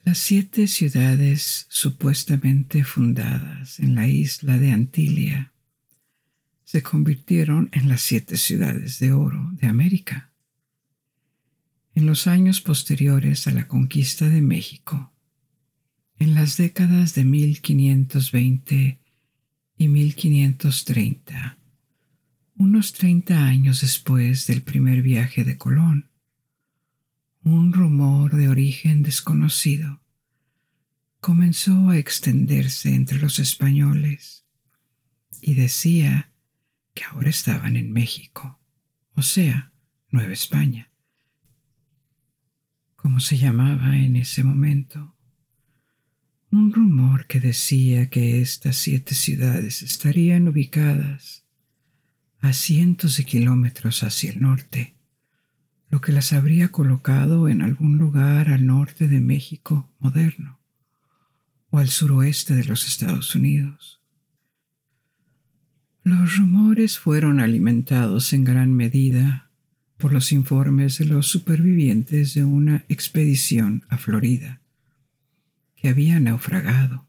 [0.03, 5.53] Las siete ciudades supuestamente fundadas en la isla de Antilia
[6.67, 10.34] se convirtieron en las siete ciudades de oro de América.
[11.95, 15.13] En los años posteriores a la conquista de México,
[16.19, 18.99] en las décadas de 1520
[19.77, 21.58] y 1530,
[22.58, 26.10] unos 30 años después del primer viaje de Colón,
[27.43, 30.01] un rumor de origen desconocido
[31.21, 34.45] comenzó a extenderse entre los españoles
[35.39, 36.34] y decía
[36.97, 38.60] que ahora estaban en México,
[39.13, 39.71] o sea,
[40.10, 40.89] Nueva España,
[42.95, 45.15] como se llamaba en ese momento.
[46.49, 51.45] Un rumor que decía que estas siete ciudades estarían ubicadas
[52.39, 54.97] a cientos de kilómetros hacia el norte
[55.89, 60.60] lo que las habría colocado en algún lugar al norte de México moderno
[61.69, 64.01] o al suroeste de los Estados Unidos.
[66.08, 69.52] Los rumores fueron alimentados en gran medida
[69.98, 74.62] por los informes de los supervivientes de una expedición a Florida
[75.76, 77.06] que había naufragado.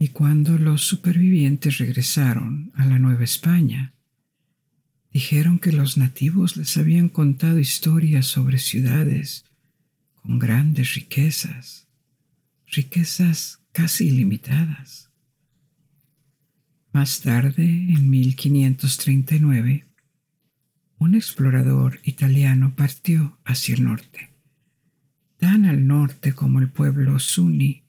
[0.00, 3.94] Y cuando los supervivientes regresaron a la Nueva España,
[5.12, 9.44] Dijeron que los nativos les habían contado historias sobre ciudades
[10.14, 11.86] con grandes riquezas,
[12.66, 15.11] riquezas casi ilimitadas.
[16.92, 19.86] Más tarde, en 1539,
[20.98, 24.30] un explorador italiano partió hacia el norte,
[25.38, 27.82] tan al norte como el pueblo Suni,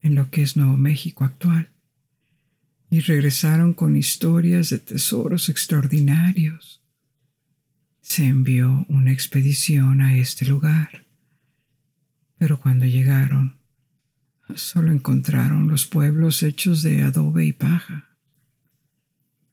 [0.00, 1.72] en lo que es Nuevo México actual
[2.92, 6.82] y regresaron con historias de tesoros extraordinarios.
[8.02, 11.06] Se envió una expedición a este lugar,
[12.36, 13.56] pero cuando llegaron,
[14.54, 18.11] solo encontraron los pueblos hechos de adobe y paja.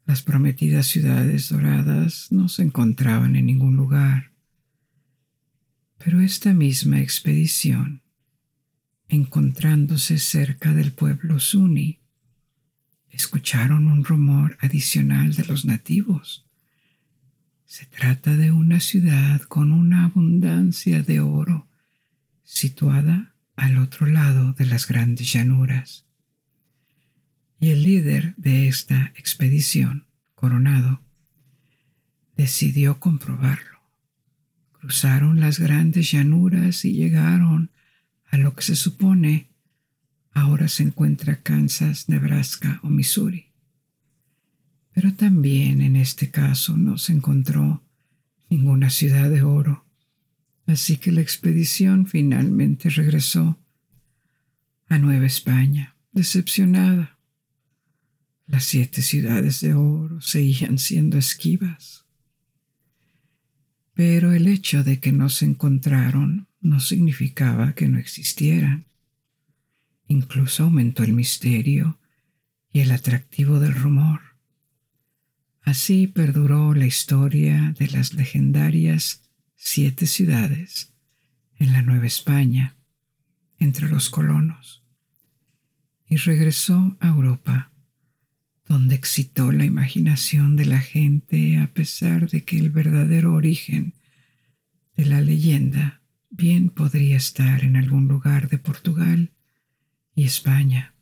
[0.10, 4.32] Las prometidas ciudades doradas no se encontraban en ningún lugar.
[5.99, 8.01] Pero esta misma expedición,
[9.07, 11.99] encontrándose cerca del pueblo Suni,
[13.12, 16.43] escucharon un rumor adicional de los nativos.
[17.68, 21.68] Se trata de una ciudad con una abundancia de oro
[22.43, 26.09] situada al otro lado de las grandes llanuras.
[27.60, 31.01] Y el líder de esta expedición, Coronado,
[32.38, 33.80] decidió comprobarlo.
[34.72, 37.72] Cruzaron las grandes llanuras y llegaron
[38.32, 39.49] a lo que se supone
[40.32, 43.47] ahora se encuentra Kansas, Nebraska o Missouri.
[44.93, 47.84] Pero también en este caso no se encontró
[48.49, 49.86] ninguna ciudad de oro,
[50.66, 53.60] así que la expedición finalmente regresó
[54.88, 57.18] a Nueva España, decepcionada.
[58.50, 62.06] Las siete ciudades de oro seguían siendo esquivas.
[63.93, 68.88] Pero el hecho de que no se encontraron no significaba que no existieran.
[70.08, 72.00] Incluso aumentó el misterio
[72.74, 74.20] y el atractivo del rumor.
[75.62, 80.91] Así perduró la historia de las legendarias siete ciudades
[81.58, 82.78] en la Nueva España,
[83.60, 84.84] entre los colonos,
[86.08, 87.72] y regresó a Europa,
[88.70, 93.95] donde excitó la imaginación de la gente a pesar de que el verdadero origen
[94.95, 99.32] de la leyenda bien podría estar en algún lugar de Portugal
[100.13, 100.93] y España,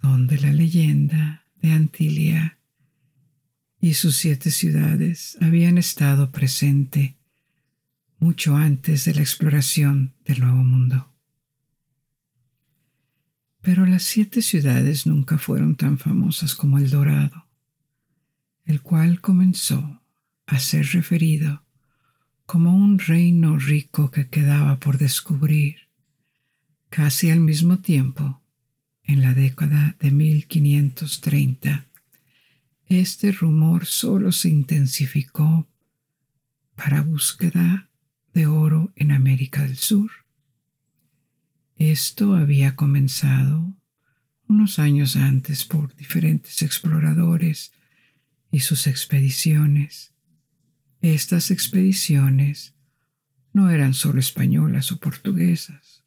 [0.00, 2.58] donde la leyenda de Antilia
[3.80, 7.16] y sus siete ciudades habían estado presente
[8.20, 11.12] mucho antes de la exploración del Nuevo Mundo.
[13.62, 17.46] Pero las siete ciudades nunca fueron tan famosas como el Dorado,
[18.64, 20.00] el cual comenzó
[20.46, 21.62] a ser referido
[22.46, 25.88] como un reino rico que quedaba por descubrir
[26.88, 28.42] casi al mismo tiempo
[29.04, 31.86] en la década de 1530
[32.90, 35.68] este rumor solo se intensificó
[36.74, 37.88] para búsqueda
[38.34, 40.10] de oro en América del Sur.
[41.80, 43.74] Esto había comenzado
[44.46, 47.72] unos años antes por diferentes exploradores
[48.52, 50.12] y sus expediciones.
[51.00, 52.74] Estas expediciones
[53.54, 56.04] no eran solo españolas o portuguesas.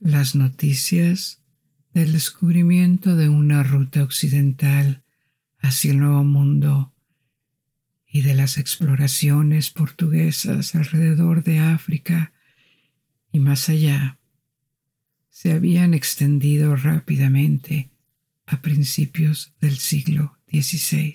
[0.00, 1.40] Las noticias
[1.94, 5.04] del descubrimiento de una ruta occidental
[5.60, 6.92] hacia el Nuevo Mundo
[8.08, 12.32] y de las exploraciones portuguesas alrededor de África
[13.30, 14.18] y más allá,
[15.38, 17.92] se habían extendido rápidamente
[18.44, 21.14] a principios del siglo XVI.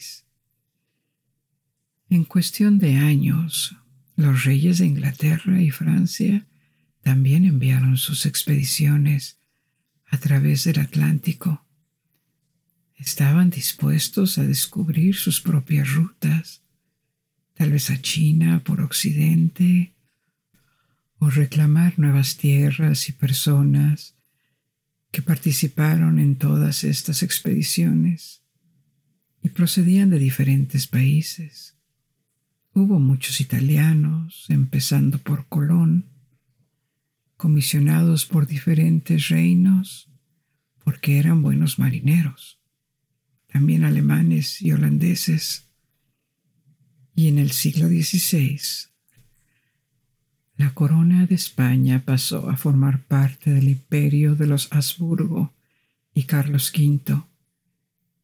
[2.07, 3.75] En cuestión de años,
[4.15, 6.47] los reyes de Inglaterra y Francia
[7.01, 9.39] también enviaron sus expediciones
[10.05, 11.65] a través del Atlántico
[12.95, 16.63] estaban dispuestos a descubrir sus propias rutas,
[17.55, 19.92] tal vez a China por Occidente,
[21.19, 24.15] o reclamar nuevas tierras y personas
[25.11, 28.43] que participaron en todas estas expediciones
[29.41, 31.77] y procedían de diferentes países.
[32.73, 36.09] Hubo muchos italianos, empezando por Colón,
[37.37, 40.09] comisionados por diferentes reinos
[40.83, 42.63] porque eran buenos marineros
[43.53, 45.69] también alemanes y holandeses.
[47.15, 48.59] Y en el siglo XVI,
[50.55, 55.53] la corona de España pasó a formar parte del imperio de los Habsburgo
[56.13, 57.23] y Carlos V,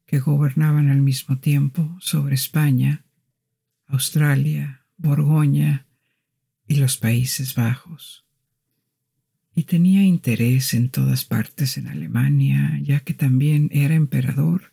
[0.05, 3.03] que gobernaban al mismo tiempo sobre España,
[3.88, 5.88] Australia, Borgoña
[6.67, 8.25] y los Países Bajos.
[9.55, 14.71] Y tenía interés en todas partes en Alemania, ya que también era emperador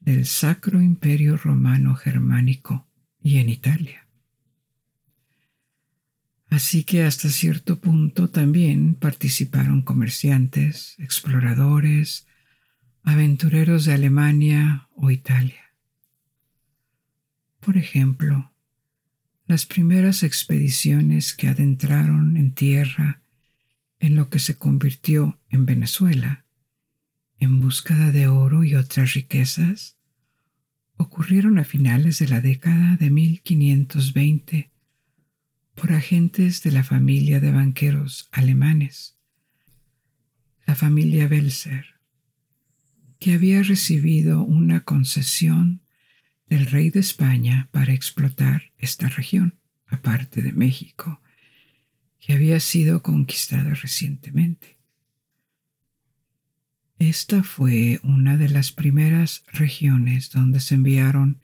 [0.00, 2.86] del Sacro Imperio Romano Germánico
[3.22, 4.07] y en Italia.
[6.50, 12.26] Así que hasta cierto punto también participaron comerciantes, exploradores,
[13.02, 15.72] aventureros de Alemania o Italia.
[17.60, 18.52] Por ejemplo,
[19.46, 23.20] las primeras expediciones que adentraron en tierra
[24.00, 26.44] en lo que se convirtió en Venezuela
[27.40, 29.96] en búsqueda de oro y otras riquezas
[30.96, 34.70] ocurrieron a finales de la década de 1520
[35.78, 39.16] por agentes de la familia de banqueros alemanes,
[40.66, 41.86] la familia Belser,
[43.20, 45.82] que había recibido una concesión
[46.48, 51.20] del rey de España para explotar esta región, aparte de México,
[52.18, 54.78] que había sido conquistada recientemente.
[56.98, 61.40] Esta fue una de las primeras regiones donde se enviaron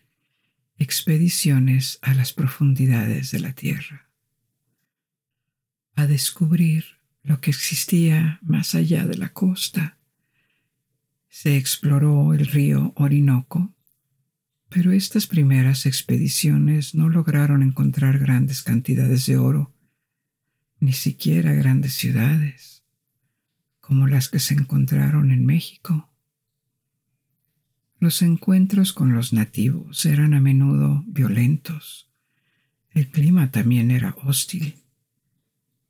[0.76, 4.10] expediciones a las profundidades de la Tierra,
[5.94, 6.84] a descubrir
[7.22, 9.98] lo que existía más allá de la costa.
[11.28, 13.72] Se exploró el río Orinoco,
[14.68, 19.72] Pero estas primeras expediciones no lograron encontrar grandes cantidades de oro,
[20.80, 22.82] ni siquiera grandes ciudades,
[23.80, 26.10] como las que se encontraron en México.
[28.00, 32.10] Los encuentros con los nativos eran a menudo violentos.
[32.90, 34.83] El clima también era hostil.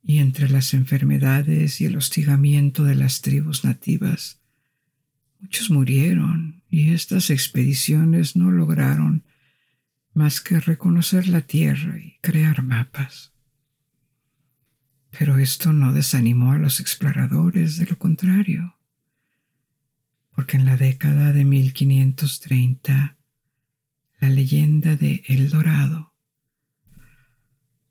[0.07, 4.39] Y entre las enfermedades y el hostigamiento de las tribus nativas,
[5.39, 9.23] muchos murieron y estas expediciones no lograron
[10.13, 13.33] más que reconocer la tierra y crear mapas.
[15.17, 18.77] Pero esto no desanimó a los exploradores, de lo contrario,
[20.35, 23.17] porque en la década de 1530
[24.19, 26.14] la leyenda de El Dorado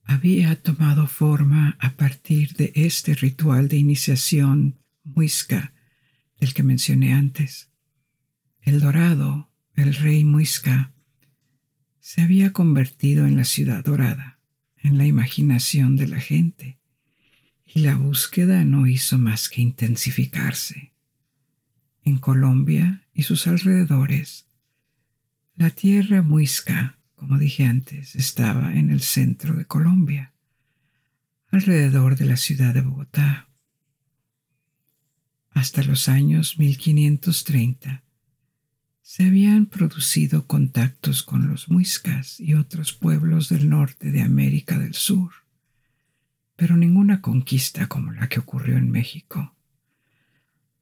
[0.04, 5.72] había tomado forma a partir de este ritual de iniciación muisca
[6.38, 7.70] del que mencioné antes.
[8.60, 10.92] El Dorado, el rey Muisca,
[12.00, 14.38] se había convertido en la ciudad dorada,
[14.76, 16.78] en la imaginación de la gente,
[17.66, 20.92] y la búsqueda no hizo más que intensificarse.
[22.02, 24.46] En Colombia y sus alrededores,
[25.56, 30.34] la tierra Muisca, como dije antes, estaba en el centro de Colombia,
[31.50, 33.48] alrededor de la ciudad de Bogotá.
[35.48, 38.04] Hasta los años 1530,
[39.00, 44.92] se habían producido contactos con los muiscas y otros pueblos del norte de América del
[44.92, 45.32] Sur,
[46.56, 49.56] pero ninguna conquista como la que ocurrió en México.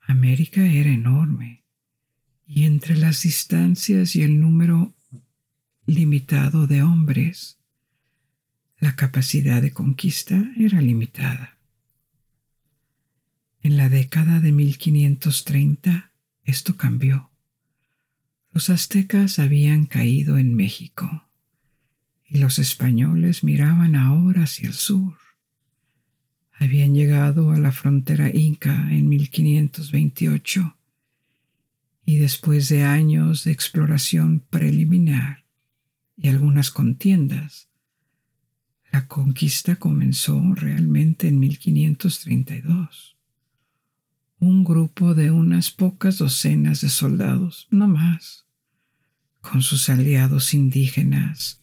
[0.01, 1.63] América era enorme,
[2.45, 4.97] y entre las distancias y el número
[5.87, 7.59] limitado de hombres,
[8.79, 11.59] la capacidad de conquista era limitada.
[13.63, 16.13] En la década de 1530
[16.45, 17.33] esto cambió
[18.53, 21.25] los aztecas habían caído en México
[22.29, 25.17] y los españoles miraban ahora hacia el sur.
[26.59, 30.77] Habían llegado a la frontera inca en 1528
[32.05, 35.42] y después de años de exploración preliminar
[36.17, 37.69] y algunas contiendas,
[38.91, 43.13] la conquista comenzó realmente en 1532
[44.43, 48.45] un grupo de unas pocas docenas de soldados, no más,
[49.41, 51.63] con sus aliados indígenas.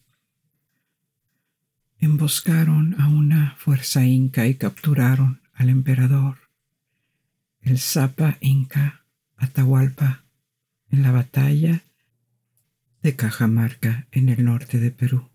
[2.00, 6.38] Emboscaron a una fuerza inca y capturaron al emperador,
[7.60, 9.04] el Zapa Inca
[9.36, 10.24] Atahualpa,
[10.90, 11.84] en la batalla
[13.02, 15.30] de Cajamarca en el norte de Perú.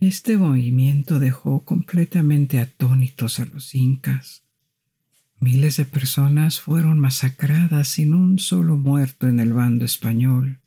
[0.00, 4.44] Este movimiento dejó completamente atónitos a los incas
[5.44, 10.60] Miles de personas fueron masacradas sin un solo muerto en el bando español.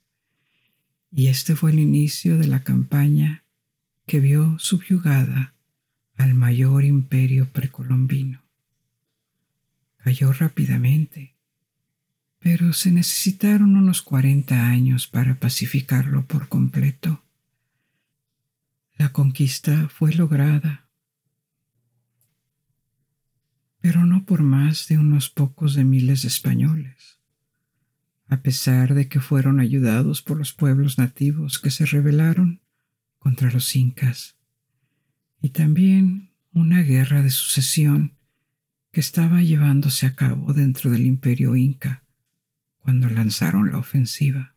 [1.12, 3.44] Y este fue el inicio de la campaña
[4.06, 5.56] que vio subyugada
[6.16, 8.44] al mayor imperio precolombino.
[9.98, 11.36] Cayó rápidamente,
[12.50, 17.22] pero se necesitaron unos cuarenta años para pacificarlo por completo.
[18.96, 20.88] La conquista fue lograda.
[23.82, 27.20] Pero no por más de unos pocos de miles de españoles,
[28.30, 32.62] a pesar de que fueron ayudados por los pueblos nativos que se rebelaron
[33.20, 34.38] contra los incas,
[35.42, 38.16] y también una guerra de sucesión
[38.94, 42.07] que estaba llevándose a cabo dentro del imperio inca
[42.88, 44.56] cuando lanzaron la ofensiva.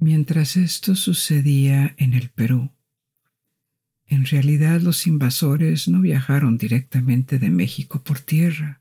[0.00, 2.72] Mientras esto sucedía en el Perú,
[4.08, 8.80] en realidad los invasores no viajaron directamente de México por tierra,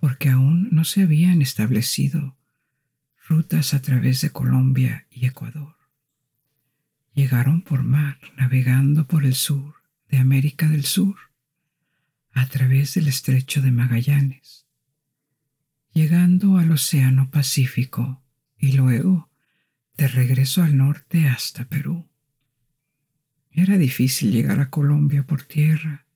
[0.00, 2.36] porque aún no se habían establecido
[3.28, 5.76] rutas a través de Colombia y Ecuador.
[7.14, 9.76] Llegaron por mar, navegando por el sur
[10.10, 11.14] de América del Sur,
[12.32, 14.62] a través del estrecho de Magallanes,
[15.92, 18.22] llegando al Océano Pacífico
[18.58, 19.30] y luego
[19.96, 22.08] de regreso al norte hasta Perú.
[23.50, 26.06] Era difícil llegar a Colombia por tierra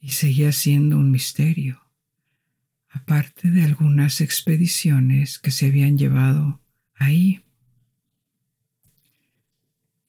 [0.00, 1.82] y seguía siendo un misterio,
[2.88, 6.62] aparte de algunas expediciones que se habían llevado
[6.94, 7.44] ahí.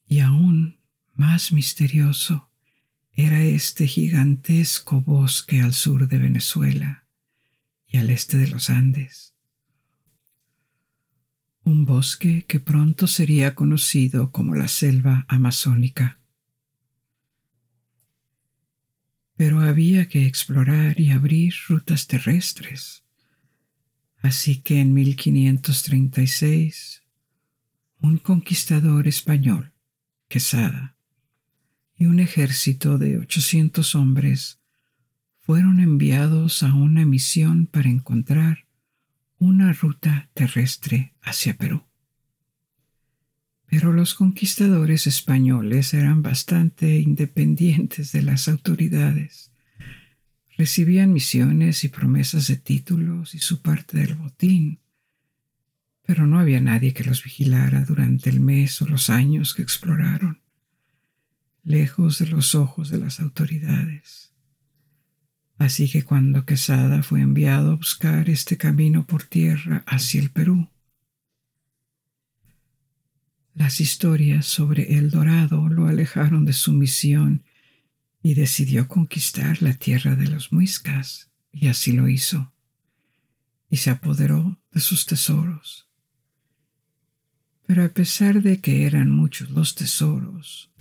[0.08, 0.80] Y aún
[1.16, 2.52] más misterioso
[3.14, 7.09] era este gigantesco bosque al sur de Venezuela
[7.90, 9.36] y al este de los Andes.
[11.64, 16.20] Un bosque que pronto sería conocido como la selva amazónica.
[19.40, 23.06] pero había que explorar y abrir rutas terrestres.
[24.18, 27.04] Así que en 1536,
[28.02, 29.72] un conquistador español,
[30.28, 30.98] Quesada,
[31.96, 34.59] y un ejército de 800 hombres
[35.50, 38.68] fueron enviados a una misión para encontrar
[39.40, 41.86] una ruta terrestre hacia Perú.
[43.66, 49.52] Pero los conquistadores españoles eran bastante independientes de las autoridades.
[50.56, 54.78] Recibían misiones y promesas de títulos y su parte del botín,
[56.06, 60.42] pero no había nadie que los vigilara durante el mes o los años que exploraron,
[61.64, 64.29] lejos de los ojos de las autoridades.
[65.60, 70.70] Así que cuando Quesada fue enviado a buscar este camino por tierra hacia el Perú,
[73.54, 77.44] las historias sobre El Dorado lo alejaron de su misión
[78.24, 82.54] y decidió conquistar la tierra de los muiscas, y así lo hizo,
[83.70, 85.90] y se apoderó de sus tesoros.
[87.66, 90.72] Pero a pesar de que eran muchos los tesoros,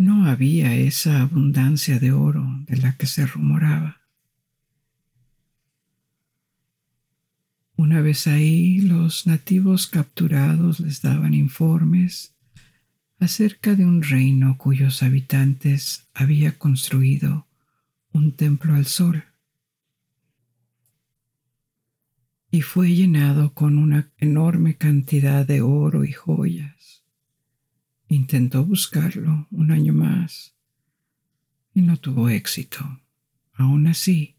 [0.00, 4.00] no había esa abundancia de oro de la que se rumoraba.
[7.76, 12.34] Una vez ahí, los nativos capturados les daban informes
[13.18, 17.46] acerca de un reino cuyos habitantes había construido
[18.12, 19.24] un templo al sol
[22.50, 26.99] y fue llenado con una enorme cantidad de oro y joyas.
[28.12, 30.56] Intentó buscarlo un año más
[31.72, 33.00] y no tuvo éxito.
[33.52, 34.36] Aún así,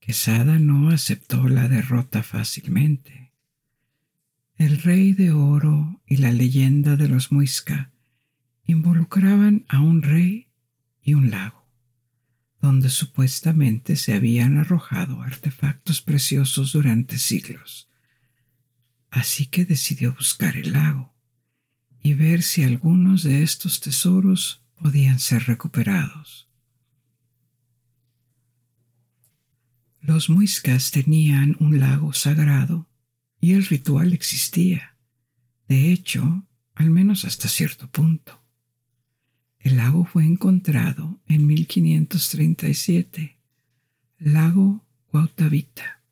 [0.00, 3.32] Quesada no aceptó la derrota fácilmente.
[4.58, 7.90] El rey de oro y la leyenda de los Muisca
[8.66, 10.48] involucraban a un rey
[11.00, 11.66] y un lago,
[12.60, 17.88] donde supuestamente se habían arrojado artefactos preciosos durante siglos.
[19.10, 21.13] Así que decidió buscar el lago
[22.04, 26.50] y ver si algunos de estos tesoros podían ser recuperados.
[30.00, 32.90] Los muiscas tenían un lago sagrado
[33.40, 34.98] y el ritual existía.
[35.66, 38.44] De hecho, al menos hasta cierto punto.
[39.58, 43.38] El lago fue encontrado en 1537,
[44.18, 46.02] lago Guautavita,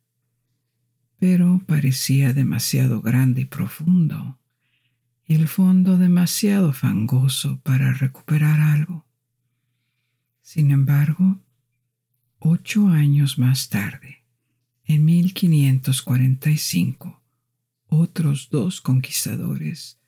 [1.19, 4.39] pero parecía demasiado grande y profundo,
[5.33, 9.07] y el fondo demasiado fangoso para recuperar algo.
[10.43, 11.41] Sin embargo,
[12.39, 14.27] Ocho años más tarde,
[14.85, 17.23] en 1545,
[17.87, 19.99] otros dos conquistadores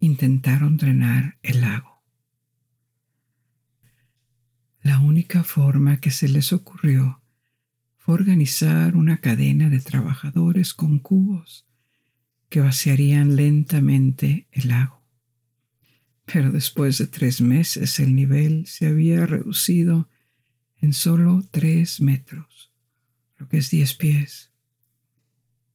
[0.00, 2.02] intentaron drenar el lago.
[4.82, 7.22] La única forma que se les ocurrió
[7.98, 11.66] fue organizar una cadena de trabajadores con cubos
[12.48, 15.02] que vaciarían lentamente el lago.
[16.24, 20.08] Pero después de tres meses el nivel se había reducido
[20.78, 22.72] en solo tres metros,
[23.38, 24.52] lo que es diez pies,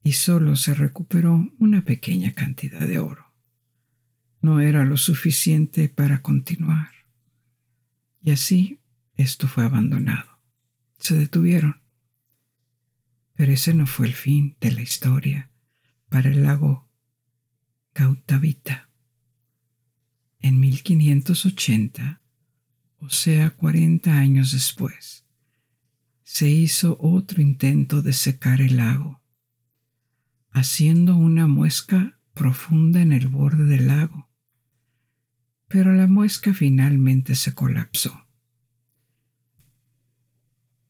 [0.03, 3.33] y solo se recuperó una pequeña cantidad de oro.
[4.41, 6.89] No era lo suficiente para continuar.
[8.23, 8.79] Y así
[9.15, 10.39] esto fue abandonado.
[10.97, 11.81] Se detuvieron.
[13.35, 15.50] Pero ese no fue el fin de la historia
[16.11, 16.89] para el lago
[17.93, 18.89] Cautavita.
[20.39, 22.21] En 1580,
[22.97, 25.25] o sea, 40 años después,
[26.23, 29.21] se hizo otro intento de secar el lago,
[30.49, 34.29] haciendo una muesca profunda en el borde del lago,
[35.69, 38.27] pero la muesca finalmente se colapsó.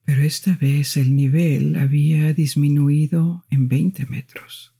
[0.03, 4.72] Pero esta vez el nivel había disminuido en 20 metros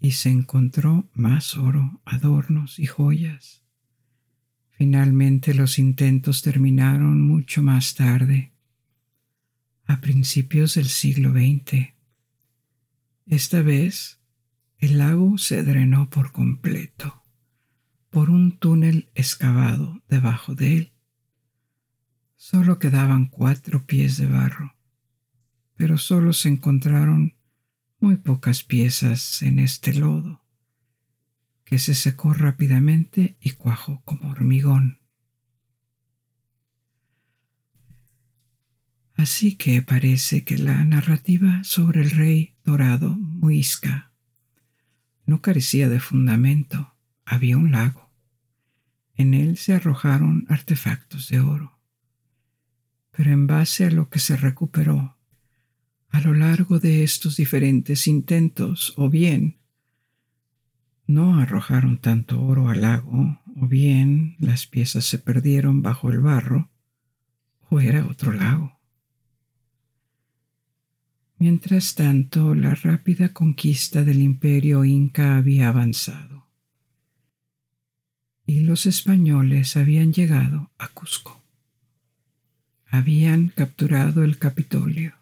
[0.00, 3.60] y se encontró más oro, adornos y joyas
[4.80, 8.54] Finalmente los intentos terminaron mucho más tarde,
[9.84, 11.92] a principios del siglo XX.
[13.26, 14.22] Esta vez,
[14.78, 17.22] el lago se drenó por completo,
[18.08, 20.92] por un túnel excavado debajo de él.
[22.36, 24.76] Solo quedaban cuatro pies de barro,
[25.76, 27.34] pero solo se encontraron
[28.00, 30.42] muy pocas piezas en este lodo
[31.64, 34.98] que se secó rápidamente y cuajó como hormigón.
[39.14, 44.12] Así que parece que la narrativa sobre el rey dorado Muisca
[45.26, 46.96] no carecía de fundamento.
[47.24, 48.10] Había un lago.
[49.14, 51.78] En él se arrojaron artefactos de oro.
[53.12, 55.19] Pero en base a lo que se recuperó,
[56.10, 59.58] A lo largo de estos diferentes intentos, o bien
[61.06, 66.70] no arrojaron tanto oro al lago, o bien las piezas se perdieron bajo el barro,
[67.68, 68.78] o era otro lago.
[71.38, 76.40] Mientras tanto, la rápida conquista del imperio inca había avanzado
[78.50, 81.40] y los españoles habían llegado a Cusco.
[82.86, 85.14] Habían capturado el Capitolio,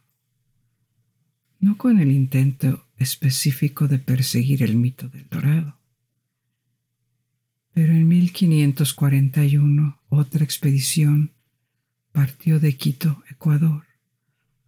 [1.59, 5.79] no con el intento específico de perseguir el mito del dorado,
[7.73, 11.33] pero en 1541 otra expedición
[12.13, 13.85] partió de Quito, Ecuador,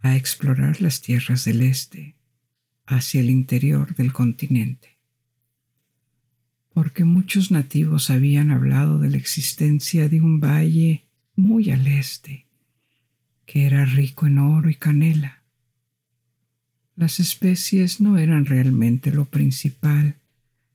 [0.01, 2.15] a explorar las tierras del este
[2.87, 4.99] hacia el interior del continente,
[6.73, 12.47] porque muchos nativos habían hablado de la existencia de un valle muy al este,
[13.45, 15.40] que era rico en oro y canela.
[17.01, 20.17] Las especies no eran realmente lo principal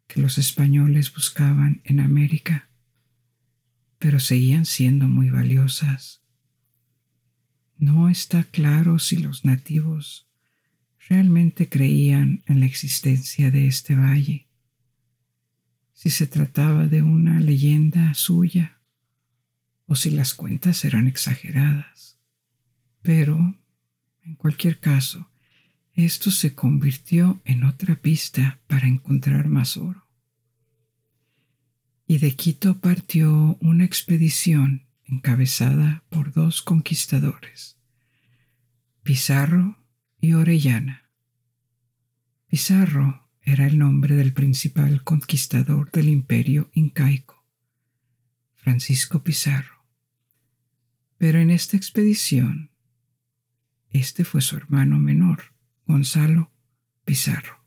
[0.07, 2.67] que los españoles buscaban en América,
[3.99, 6.23] pero seguían siendo muy valiosas
[7.77, 10.27] no está claro si los nativos
[11.09, 14.47] realmente creían en la existencia de este valle,
[15.93, 18.79] si se trataba de una leyenda suya
[19.85, 22.17] o si las cuentas eran exageradas.
[23.03, 23.55] Pero,
[24.23, 25.29] en cualquier caso,
[25.95, 30.07] esto se convirtió en otra pista para encontrar más oro.
[32.05, 37.77] Y de Quito partió una expedición encabezada por dos conquistadores,
[39.03, 39.77] Pizarro
[40.19, 41.09] y Orellana.
[42.47, 47.45] Pizarro era el nombre del principal conquistador del imperio incaico,
[48.55, 49.85] Francisco Pizarro.
[51.17, 52.71] Pero en esta expedición,
[53.91, 55.54] este fue su hermano menor,
[55.87, 56.51] Gonzalo
[57.03, 57.63] Pizarro.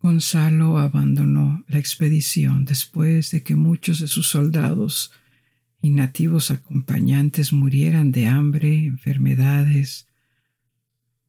[0.00, 5.12] Gonzalo abandonó la expedición después de que muchos de sus soldados
[5.82, 10.06] y nativos acompañantes murieran de hambre, enfermedades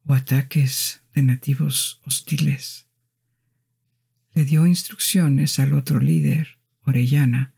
[0.05, 2.87] o ataques de nativos hostiles.
[4.33, 7.53] Le dio instrucciones al otro líder, Orellana,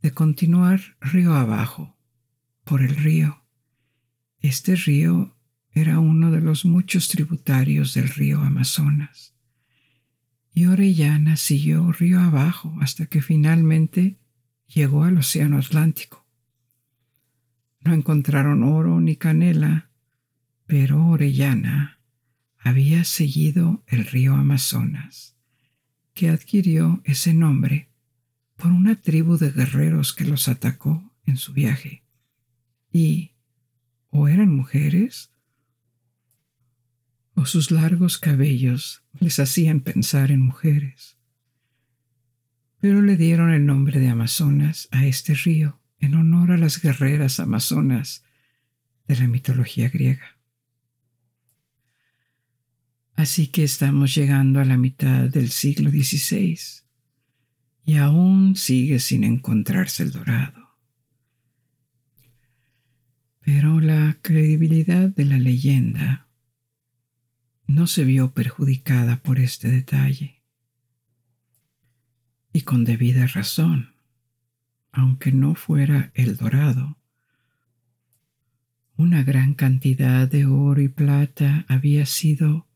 [0.00, 1.96] de continuar río abajo,
[2.64, 3.42] por el río.
[4.40, 5.36] Este río
[5.74, 9.34] era uno de los muchos tributarios del río Amazonas.
[10.54, 14.18] Y Orellana siguió río abajo hasta que finalmente
[14.66, 16.26] llegó al Océano Atlántico.
[17.80, 19.90] No encontraron oro ni canela,
[20.66, 21.98] pero Orellana
[22.58, 25.36] había seguido el río Amazonas,
[26.14, 27.88] que adquirió ese nombre
[28.56, 32.04] por una tribu de guerreros que los atacó en su viaje.
[32.92, 33.32] Y
[34.10, 35.31] o eran mujeres,
[37.34, 41.16] o sus largos cabellos les hacían pensar en mujeres
[42.82, 47.38] pero le dieron el nombre de Amazonas a este río en honor a las guerreras
[47.38, 48.24] amazonas
[49.06, 50.36] de la mitología griega.
[53.14, 56.58] Así que estamos llegando a la mitad del siglo XVI
[57.84, 60.76] y aún sigue sin encontrarse el dorado.
[63.42, 66.26] Pero la credibilidad de la leyenda
[67.66, 70.42] no se vio perjudicada por este detalle
[72.52, 73.94] y con debida razón,
[74.92, 76.98] aunque no fuera el dorado.
[78.96, 82.68] Una gran cantidad de oro y plata había sido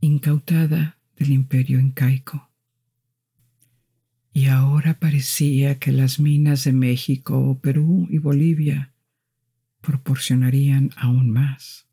[0.00, 2.50] incautada del imperio incaico.
[4.32, 8.92] Y ahora parecía que las minas de México, Perú y Bolivia
[9.80, 11.86] proporcionarían aún más.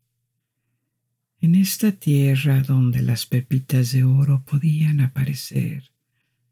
[1.42, 5.90] En esta tierra donde las pepitas de oro podían aparecer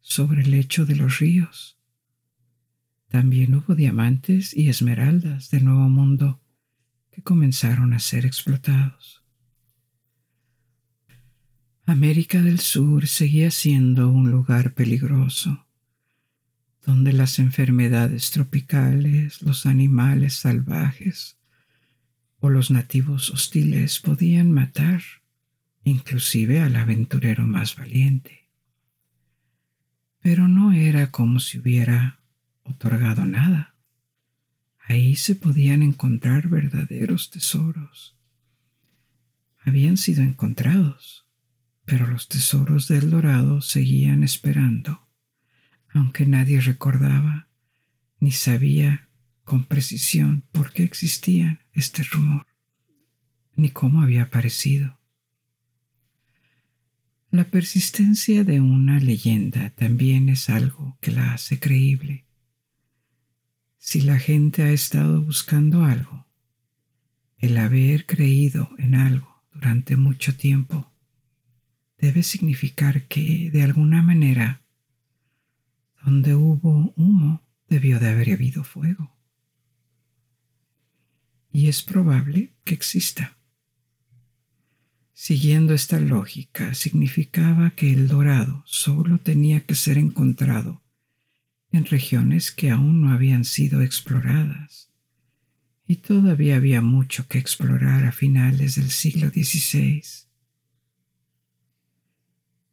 [0.01, 1.79] sobre el lecho de los ríos.
[3.07, 6.41] También hubo diamantes y esmeraldas del Nuevo Mundo
[7.13, 9.23] que comenzaron a ser explotados.
[11.87, 15.69] América del Sur seguía siendo un lugar peligroso,
[16.85, 21.40] donde las enfermedades tropicales, los animales salvajes
[22.41, 25.03] o los nativos hostiles podían matar
[25.85, 28.41] inclusive al aventurero más valiente
[30.21, 32.21] pero no era como si hubiera
[32.63, 33.75] otorgado nada.
[34.79, 38.17] Ahí se podían encontrar verdaderos tesoros.
[39.61, 41.27] Habían sido encontrados,
[41.85, 45.09] pero los tesoros del dorado seguían esperando,
[45.93, 47.49] aunque nadie recordaba
[48.19, 49.09] ni sabía
[49.51, 52.47] con precisión por qué existía este rumor.
[53.57, 55.01] ni cómo había aparecido.
[57.33, 62.27] La persistencia de una leyenda también es algo que la hace creíble.
[63.77, 66.29] Si la gente ha estado buscando algo,
[67.37, 70.93] el haber creído en algo durante mucho tiempo
[71.99, 74.63] debe significar que, de alguna manera,
[76.05, 79.20] donde hubo humo, debió de haber habido fuego.
[81.53, 83.37] Y es probable que exista.
[85.13, 90.83] Siguiendo esta lógica, significaba que el dorado solo tenía que ser encontrado
[91.73, 94.91] en regiones que aún no habían sido exploradas.
[95.87, 100.03] Y todavía había mucho que explorar a finales del siglo XVI.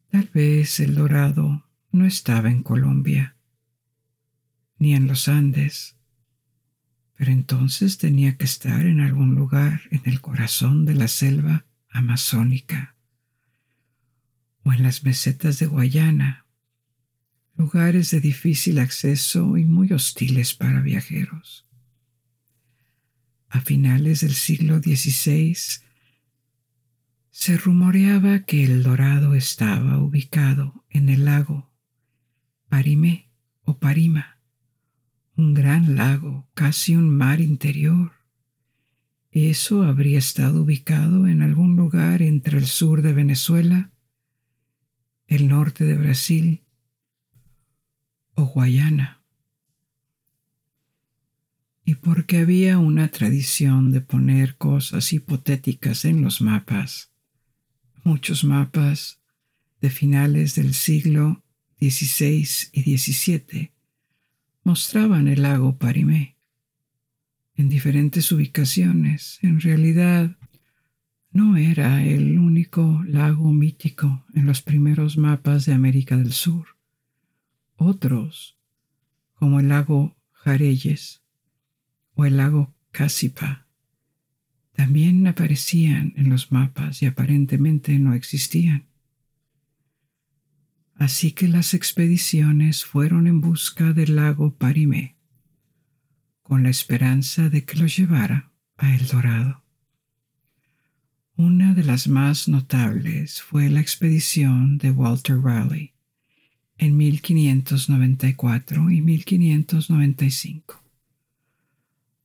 [0.09, 3.35] Tal vez el dorado no estaba en Colombia,
[4.79, 5.96] ni en los Andes,
[7.17, 12.95] pero entonces tenía que estar en algún lugar en el corazón de la selva amazónica
[14.61, 16.45] o en las mesetas de Guayana,
[17.55, 21.65] lugares de difícil acceso y muy hostiles para viajeros.
[23.49, 25.57] A finales del siglo XVI
[27.31, 31.71] se rumoreaba que el dorado estaba ubicado en el lago
[32.69, 34.36] Parimé o Parima,
[35.37, 38.17] un gran lago, casi un mar interior
[39.45, 43.91] eso habría estado ubicado en algún lugar entre el sur de Venezuela,
[45.27, 46.63] el norte de Brasil
[48.33, 49.21] o Guayana.
[51.85, 57.11] Y porque había una tradición de poner cosas hipotéticas en los mapas,
[58.03, 59.21] muchos mapas
[59.81, 61.43] de finales del siglo
[61.79, 63.71] XVI y XVII
[64.67, 66.35] mostraban el lago Parimé
[67.55, 69.39] en diferentes ubicaciones.
[69.41, 70.35] En realidad,
[71.31, 76.75] no era el único lago mítico en los primeros mapas de América del Sur.
[77.77, 78.57] Otros,
[79.35, 81.23] como el lago Jareyes
[82.15, 83.67] o el lago Casipa,
[84.73, 88.89] también aparecían en los mapas y aparentemente no existían.
[90.97, 95.17] Así que las expediciones fueron en busca del lago Parimé
[96.47, 99.65] con la esperanza de que lo llevara a El Dorado.
[101.35, 105.93] Una de las más notables fue la expedición de Walter Raleigh
[106.77, 110.83] en 1594 y 1595.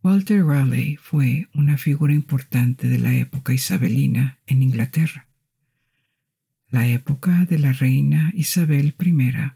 [0.05, 5.27] Walter Raleigh fue una figura importante de la época isabelina en Inglaterra,
[6.73, 9.53] la época de la reina Isabel I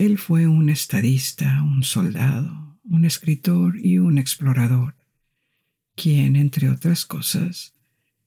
[0.00, 4.94] él fue un estadista, un soldado, un escritor y un explorador,
[5.94, 7.74] quien, entre otras cosas,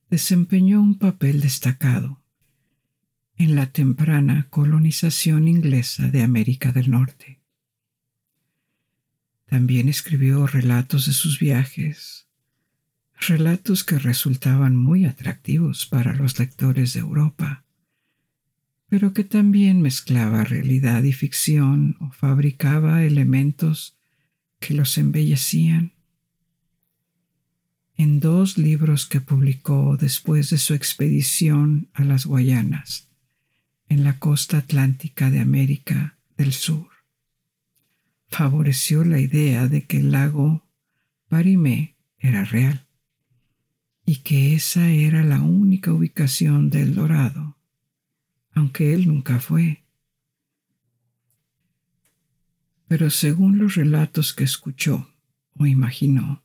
[0.07, 2.21] desempeñó un papel destacado
[3.37, 7.41] en la temprana colonización inglesa de América del Norte.
[9.47, 12.22] También escribió relatos de sus viajes,
[13.27, 17.63] relatos que resultaban muy atractivos para los lectores de Europa
[18.93, 23.97] pero que también mezclaba realidad y ficción o fabricaba elementos
[24.59, 25.93] que los embellecían.
[27.95, 33.09] En dos libros que publicó después de su expedición a las Guayanas,
[33.89, 36.89] en la costa atlántica de América del Sur,
[38.29, 40.67] favoreció la idea de que el lago
[41.29, 42.82] Parimé era real
[44.05, 47.57] y que esa era la única ubicación del Dorado
[48.53, 49.83] aunque él nunca fue.
[52.87, 55.09] Pero según los relatos que escuchó
[55.55, 56.43] o imaginó,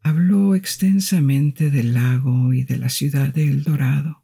[0.00, 4.22] habló extensamente del lago y de la ciudad de El Dorado.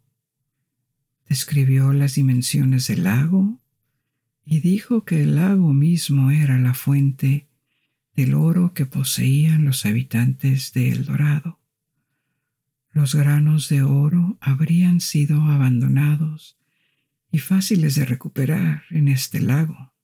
[1.28, 3.60] Describió las dimensiones del lago
[4.44, 7.47] y dijo que el lago mismo era la fuente
[8.18, 11.58] del oro que poseían los habitantes de El Dorado
[12.98, 16.58] los granos de oro habrían sido abandonados
[17.30, 19.94] y fáciles de recuperar en este lago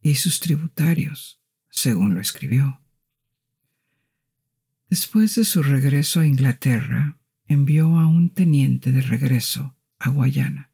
[0.00, 2.80] y sus tributarios, según lo escribió.
[4.88, 10.70] Después de su regreso a Inglaterra, envió a un teniente de regreso a Guayana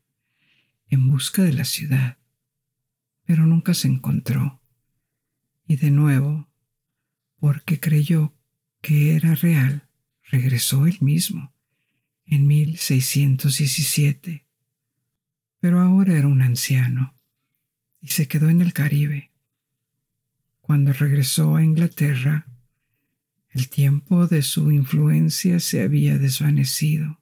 [0.86, 2.18] en busca de la ciudad,
[3.24, 4.60] pero nunca se encontró.
[5.66, 6.48] Y de nuevo,
[7.38, 8.34] porque creyó
[8.80, 9.88] que era real,
[10.30, 11.52] regresó él mismo
[12.26, 14.44] en 1617,
[15.60, 17.14] pero ahora era un anciano
[18.00, 19.32] y se quedó en el Caribe.
[20.60, 22.46] Cuando regresó a Inglaterra,
[23.50, 27.20] El tiempo de su influencia se había desvanecido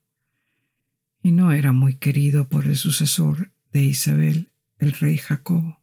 [1.22, 5.75] y no era muy querido por el sucesor de Isabel, el rey Jacobo.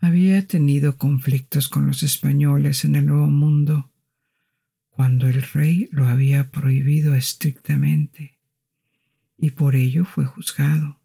[0.00, 3.90] Había tenido conflictos con los españoles en el Nuevo Mundo
[4.90, 8.38] cuando el rey lo había prohibido estrictamente
[9.36, 11.00] y por ello fue juzgado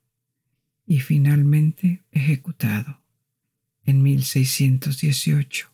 [0.86, 3.02] y finalmente ejecutado
[3.84, 5.70] en 1618.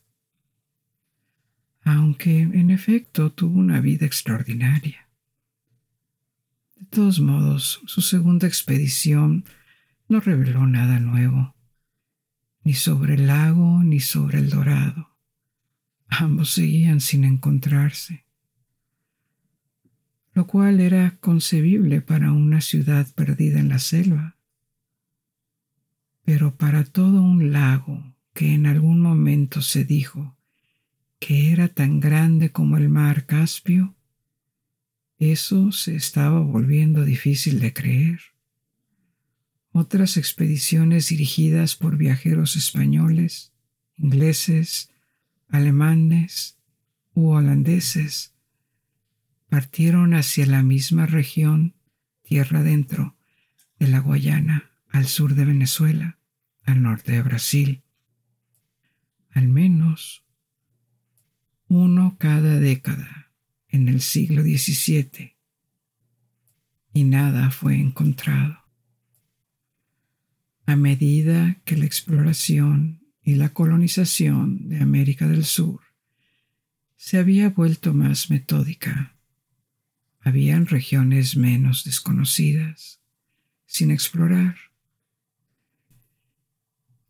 [1.83, 5.07] Aunque en efecto tuvo una vida extraordinaria.
[6.75, 9.45] De todos modos, su segunda expedición
[10.07, 11.55] no reveló nada nuevo,
[12.63, 15.09] ni sobre el lago ni sobre el dorado.
[16.07, 18.25] Ambos seguían sin encontrarse,
[20.33, 24.37] lo cual era concebible para una ciudad perdida en la selva.
[26.23, 30.35] Pero para todo un lago que en algún momento se dijo
[31.19, 33.95] que era tan grande como el mar Caspio,
[35.17, 38.21] eso se estaba volviendo difícil de creer.
[39.71, 43.53] Otras expediciones dirigidas por viajeros españoles,
[43.97, 44.89] ingleses,
[45.47, 46.57] alemanes
[47.13, 48.33] u holandeses
[49.49, 51.75] partieron hacia la misma región,
[52.21, 53.15] tierra adentro,
[53.79, 56.19] de la Guayana, al sur de Venezuela,
[56.63, 57.83] al norte de Brasil.
[59.31, 60.25] Al menos
[61.67, 63.31] uno cada década
[63.67, 65.37] en el siglo XVII,
[66.93, 68.58] y nada fue encontrado.
[70.69, 75.81] A medida que la exploración y la colonización de América del Sur
[76.95, 79.17] se había vuelto más metódica.
[80.19, 83.01] Habían regiones menos desconocidas,
[83.65, 84.57] sin explorar.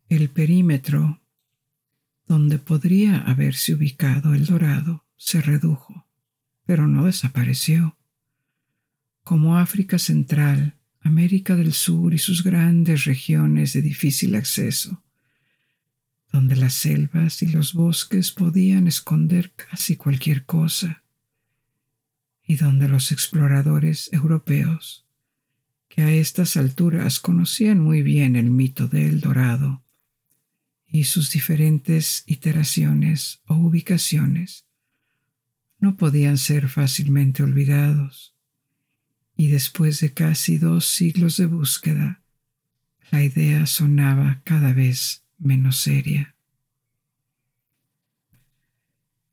[0.08, 1.20] El perímetro
[2.26, 6.06] donde podría haberse ubicado el dorado se redujo,
[6.64, 7.98] pero no desapareció.
[9.22, 15.02] Como África Central, América del Sur y sus grandes regiones de difícil acceso
[16.32, 21.02] donde las selvas y los bosques podían esconder casi cualquier cosa,
[22.46, 25.06] y donde los exploradores europeos,
[25.88, 29.82] que a estas alturas conocían muy bien el mito de El Dorado
[30.86, 34.66] y sus diferentes iteraciones o ubicaciones,
[35.78, 38.34] no podían ser fácilmente olvidados,
[39.40, 42.20] y después de casi dos siglos de búsqueda,
[43.10, 46.34] la idea sonaba cada vez menos seria.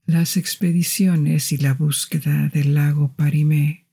[0.05, 3.83] Las expediciones y la búsqueda del lago Parimé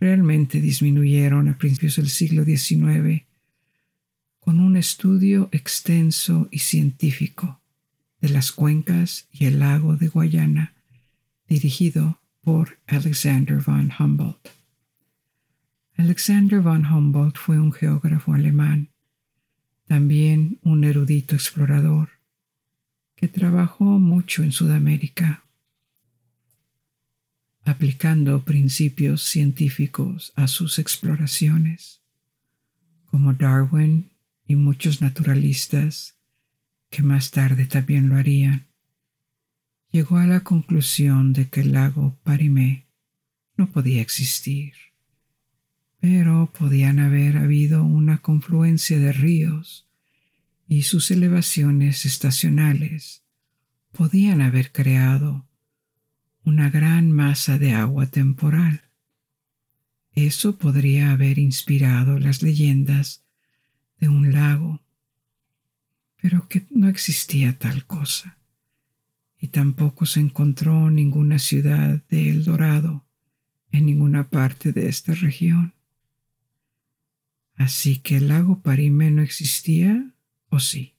[0.00, 3.22] realmente disminuyeron a principios del siglo XIX
[4.40, 7.60] con un estudio extenso y científico
[8.20, 10.74] de las cuencas y el lago de Guayana
[11.46, 14.57] dirigido por Alexander von Humboldt.
[15.98, 18.90] Alexander von Humboldt fue un geógrafo alemán
[19.88, 22.10] también un erudito explorador
[23.16, 25.42] que trabajó mucho en Sudamérica,
[27.64, 32.00] aplicando principios científicos a sus exploraciones,
[33.06, 34.08] como Darwin
[34.46, 36.16] y muchos naturalistas
[36.90, 38.68] que más tarde también lo harían,
[39.90, 42.86] llegó a la conclusión de que el lago Parimé
[43.56, 44.74] no podía existir
[46.00, 49.88] pero podían haber habido una confluencia de ríos
[50.68, 53.24] y sus elevaciones estacionales
[53.92, 55.48] podían haber creado
[56.44, 58.82] una gran masa de agua temporal.
[60.12, 63.24] Eso podría haber inspirado las leyendas
[63.98, 64.82] de un lago,
[66.20, 68.38] pero que no existía tal cosa,
[69.38, 73.04] y tampoco se encontró ninguna ciudad de El Dorado
[73.70, 75.74] en ninguna parte de esta región.
[77.58, 80.14] Así que el lago Parimé no existía,
[80.48, 80.94] ¿o sí?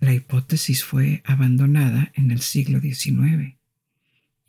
[0.00, 3.56] La hipótesis fue abandonada en el siglo XIX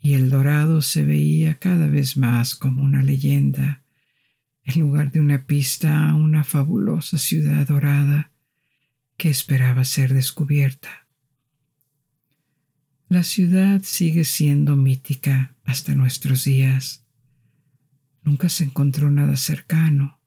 [0.00, 3.84] y el dorado se veía cada vez más como una leyenda,
[4.64, 8.32] en lugar de una pista a una fabulosa ciudad dorada
[9.16, 11.06] que esperaba ser descubierta.
[13.08, 17.06] La ciudad sigue siendo mítica hasta nuestros días.
[18.24, 20.17] Nunca se encontró nada cercano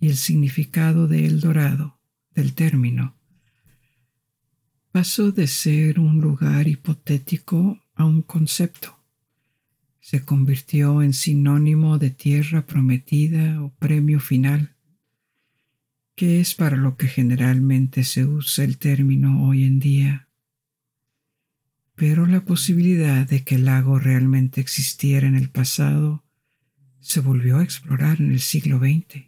[0.00, 1.98] y el significado de El Dorado,
[2.34, 3.16] del término,
[4.92, 8.98] pasó de ser un lugar hipotético a un concepto.
[10.00, 14.74] Se convirtió en sinónimo de tierra prometida o premio final,
[16.14, 20.28] que es para lo que generalmente se usa el término hoy en día.
[21.94, 26.24] pero la posibilidad de que el lago realmente existiera en el pasado
[27.00, 29.27] se volvió a explorar en el siglo XX,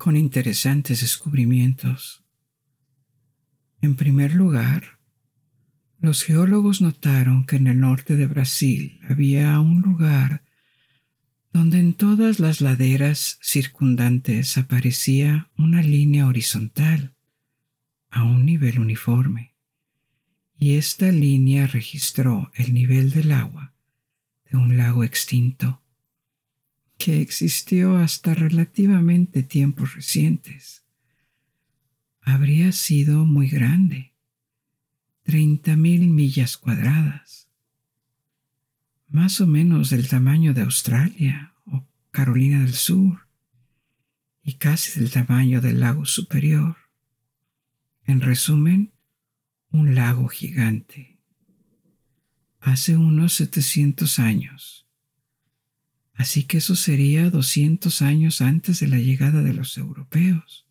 [0.00, 2.24] con interesantes descubrimientos.
[3.82, 4.98] En primer lugar,
[5.98, 10.42] los geólogos notaron que en el norte de Brasil había un lugar
[11.52, 17.14] donde en todas las laderas circundantes aparecía una línea horizontal
[18.08, 19.54] a un nivel uniforme,
[20.58, 23.74] y esta línea registró el nivel del agua
[24.50, 25.82] de un lago extinto
[27.00, 30.84] que existió hasta relativamente tiempos recientes.
[32.20, 34.12] Habría sido muy grande,
[35.24, 37.48] 30.000 millas cuadradas,
[39.08, 43.26] más o menos del tamaño de Australia o Carolina del Sur,
[44.42, 46.76] y casi del tamaño del lago superior.
[48.04, 48.92] En resumen,
[49.70, 51.18] un lago gigante.
[52.60, 54.79] Hace unos 700 años
[56.20, 60.66] Así que eso sería 200 años antes de la llegada de los europeos.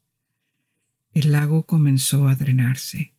[1.12, 3.16] El lago comenzó a drenarse.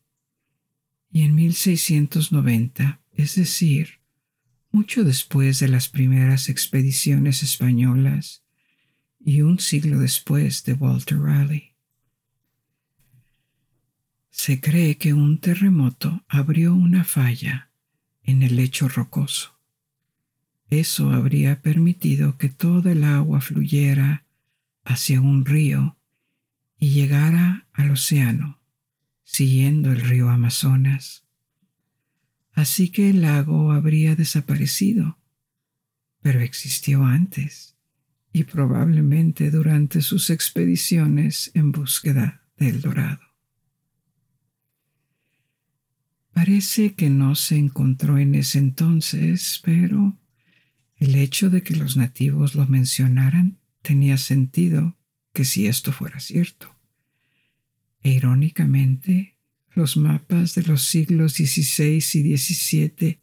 [1.11, 3.99] Y en 1690, es decir,
[4.71, 8.45] mucho después de las primeras expediciones españolas
[9.19, 11.75] y un siglo después de Walter Raleigh,
[14.31, 17.73] se cree que un terremoto abrió una falla
[18.23, 19.60] en el lecho rocoso
[20.71, 24.25] eso habría permitido que todo el agua fluyera
[24.85, 25.99] hacia un río
[26.79, 28.61] y llegara al océano,
[29.25, 31.27] siguiendo el río Amazonas.
[32.53, 35.19] Así que el lago habría desaparecido,
[36.21, 37.77] pero existió antes
[38.33, 43.23] y probablemente durante sus expediciones en búsqueda del dorado.
[46.33, 50.20] Parece que no se encontró en ese entonces, pero
[51.01, 54.99] el hecho de que los nativos lo mencionaran tenía sentido
[55.33, 56.77] que si esto fuera cierto.
[58.03, 59.37] E irónicamente,
[59.73, 63.21] los mapas de los siglos XVI y XVII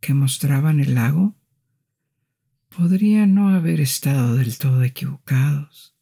[0.00, 1.34] que mostraban el lago
[2.68, 5.96] podrían no haber estado del todo equivocados.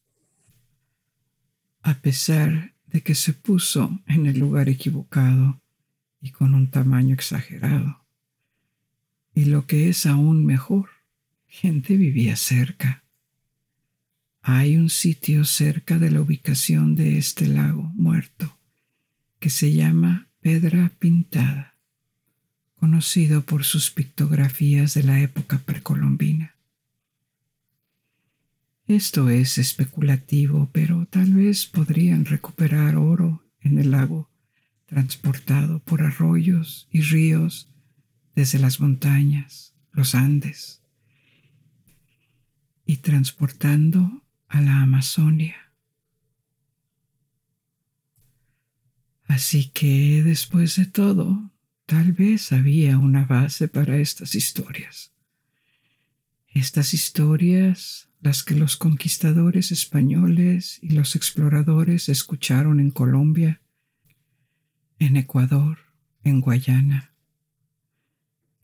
[1.82, 5.62] A pesar de que se puso en el lugar equivocado
[6.20, 8.04] y con un tamaño exagerado.
[9.32, 10.93] Y lo que es aún mejor,
[11.54, 13.04] gente vivía cerca.
[14.42, 18.58] Hay un sitio cerca de la ubicación de este lago muerto
[19.38, 21.76] que se llama Pedra Pintada,
[22.74, 26.56] conocido por sus pictografías de la época precolombina.
[28.88, 34.28] Esto es especulativo, pero tal vez podrían recuperar oro en el lago
[34.86, 37.70] transportado por arroyos y ríos
[38.34, 40.83] desde las montañas, los Andes
[42.86, 45.72] y transportando a la Amazonia.
[49.26, 51.50] Así que después de todo,
[51.86, 55.12] tal vez había una base para estas historias.
[56.48, 63.60] Estas historias, las que los conquistadores españoles y los exploradores escucharon en Colombia,
[64.98, 65.78] en Ecuador,
[66.22, 67.13] en Guayana,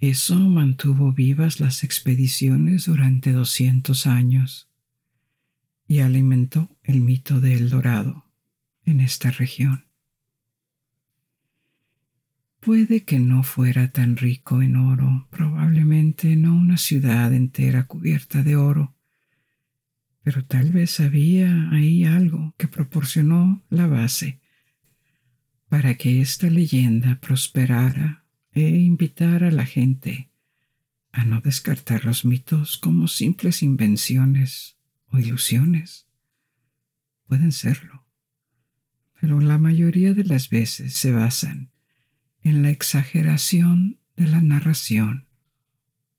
[0.01, 4.71] eso mantuvo vivas las expediciones durante 200 años
[5.87, 8.25] y alimentó el mito de El Dorado
[8.87, 9.85] en esta región.
[12.61, 18.57] Puede que no fuera tan rico en oro, probablemente no una ciudad entera cubierta de
[18.57, 18.95] oro,
[20.23, 24.41] pero tal vez había ahí algo que proporcionó la base
[25.69, 28.20] para que esta leyenda prosperara
[28.67, 30.31] e invitar a la gente
[31.13, 34.77] a no descartar los mitos como simples invenciones
[35.09, 36.07] o ilusiones.
[37.27, 38.05] Pueden serlo,
[39.21, 41.71] pero la mayoría de las veces se basan
[42.43, 45.27] en la exageración de la narración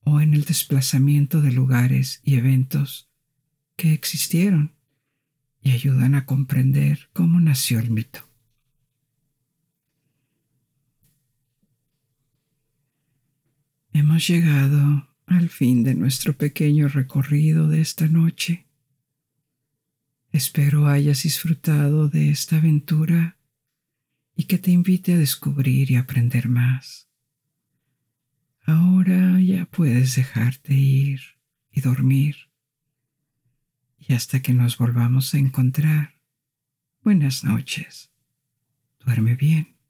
[0.04, 3.10] o en el desplazamiento de lugares y eventos
[3.76, 4.76] que existieron
[5.62, 8.31] y ayudan a comprender cómo nació el mito.
[13.94, 18.68] Hemos llegado al fin de nuestro pequeño recorrido de esta noche.
[20.32, 23.38] Espero hayas disfrutado de esta aventura
[24.34, 27.10] y que te invite a descubrir y aprender más.
[28.64, 31.20] Ahora ya puedes dejarte ir
[31.70, 32.50] y dormir.
[33.98, 36.18] Y hasta que nos volvamos a encontrar,
[37.04, 38.10] buenas noches.
[39.04, 39.81] Duerme bien.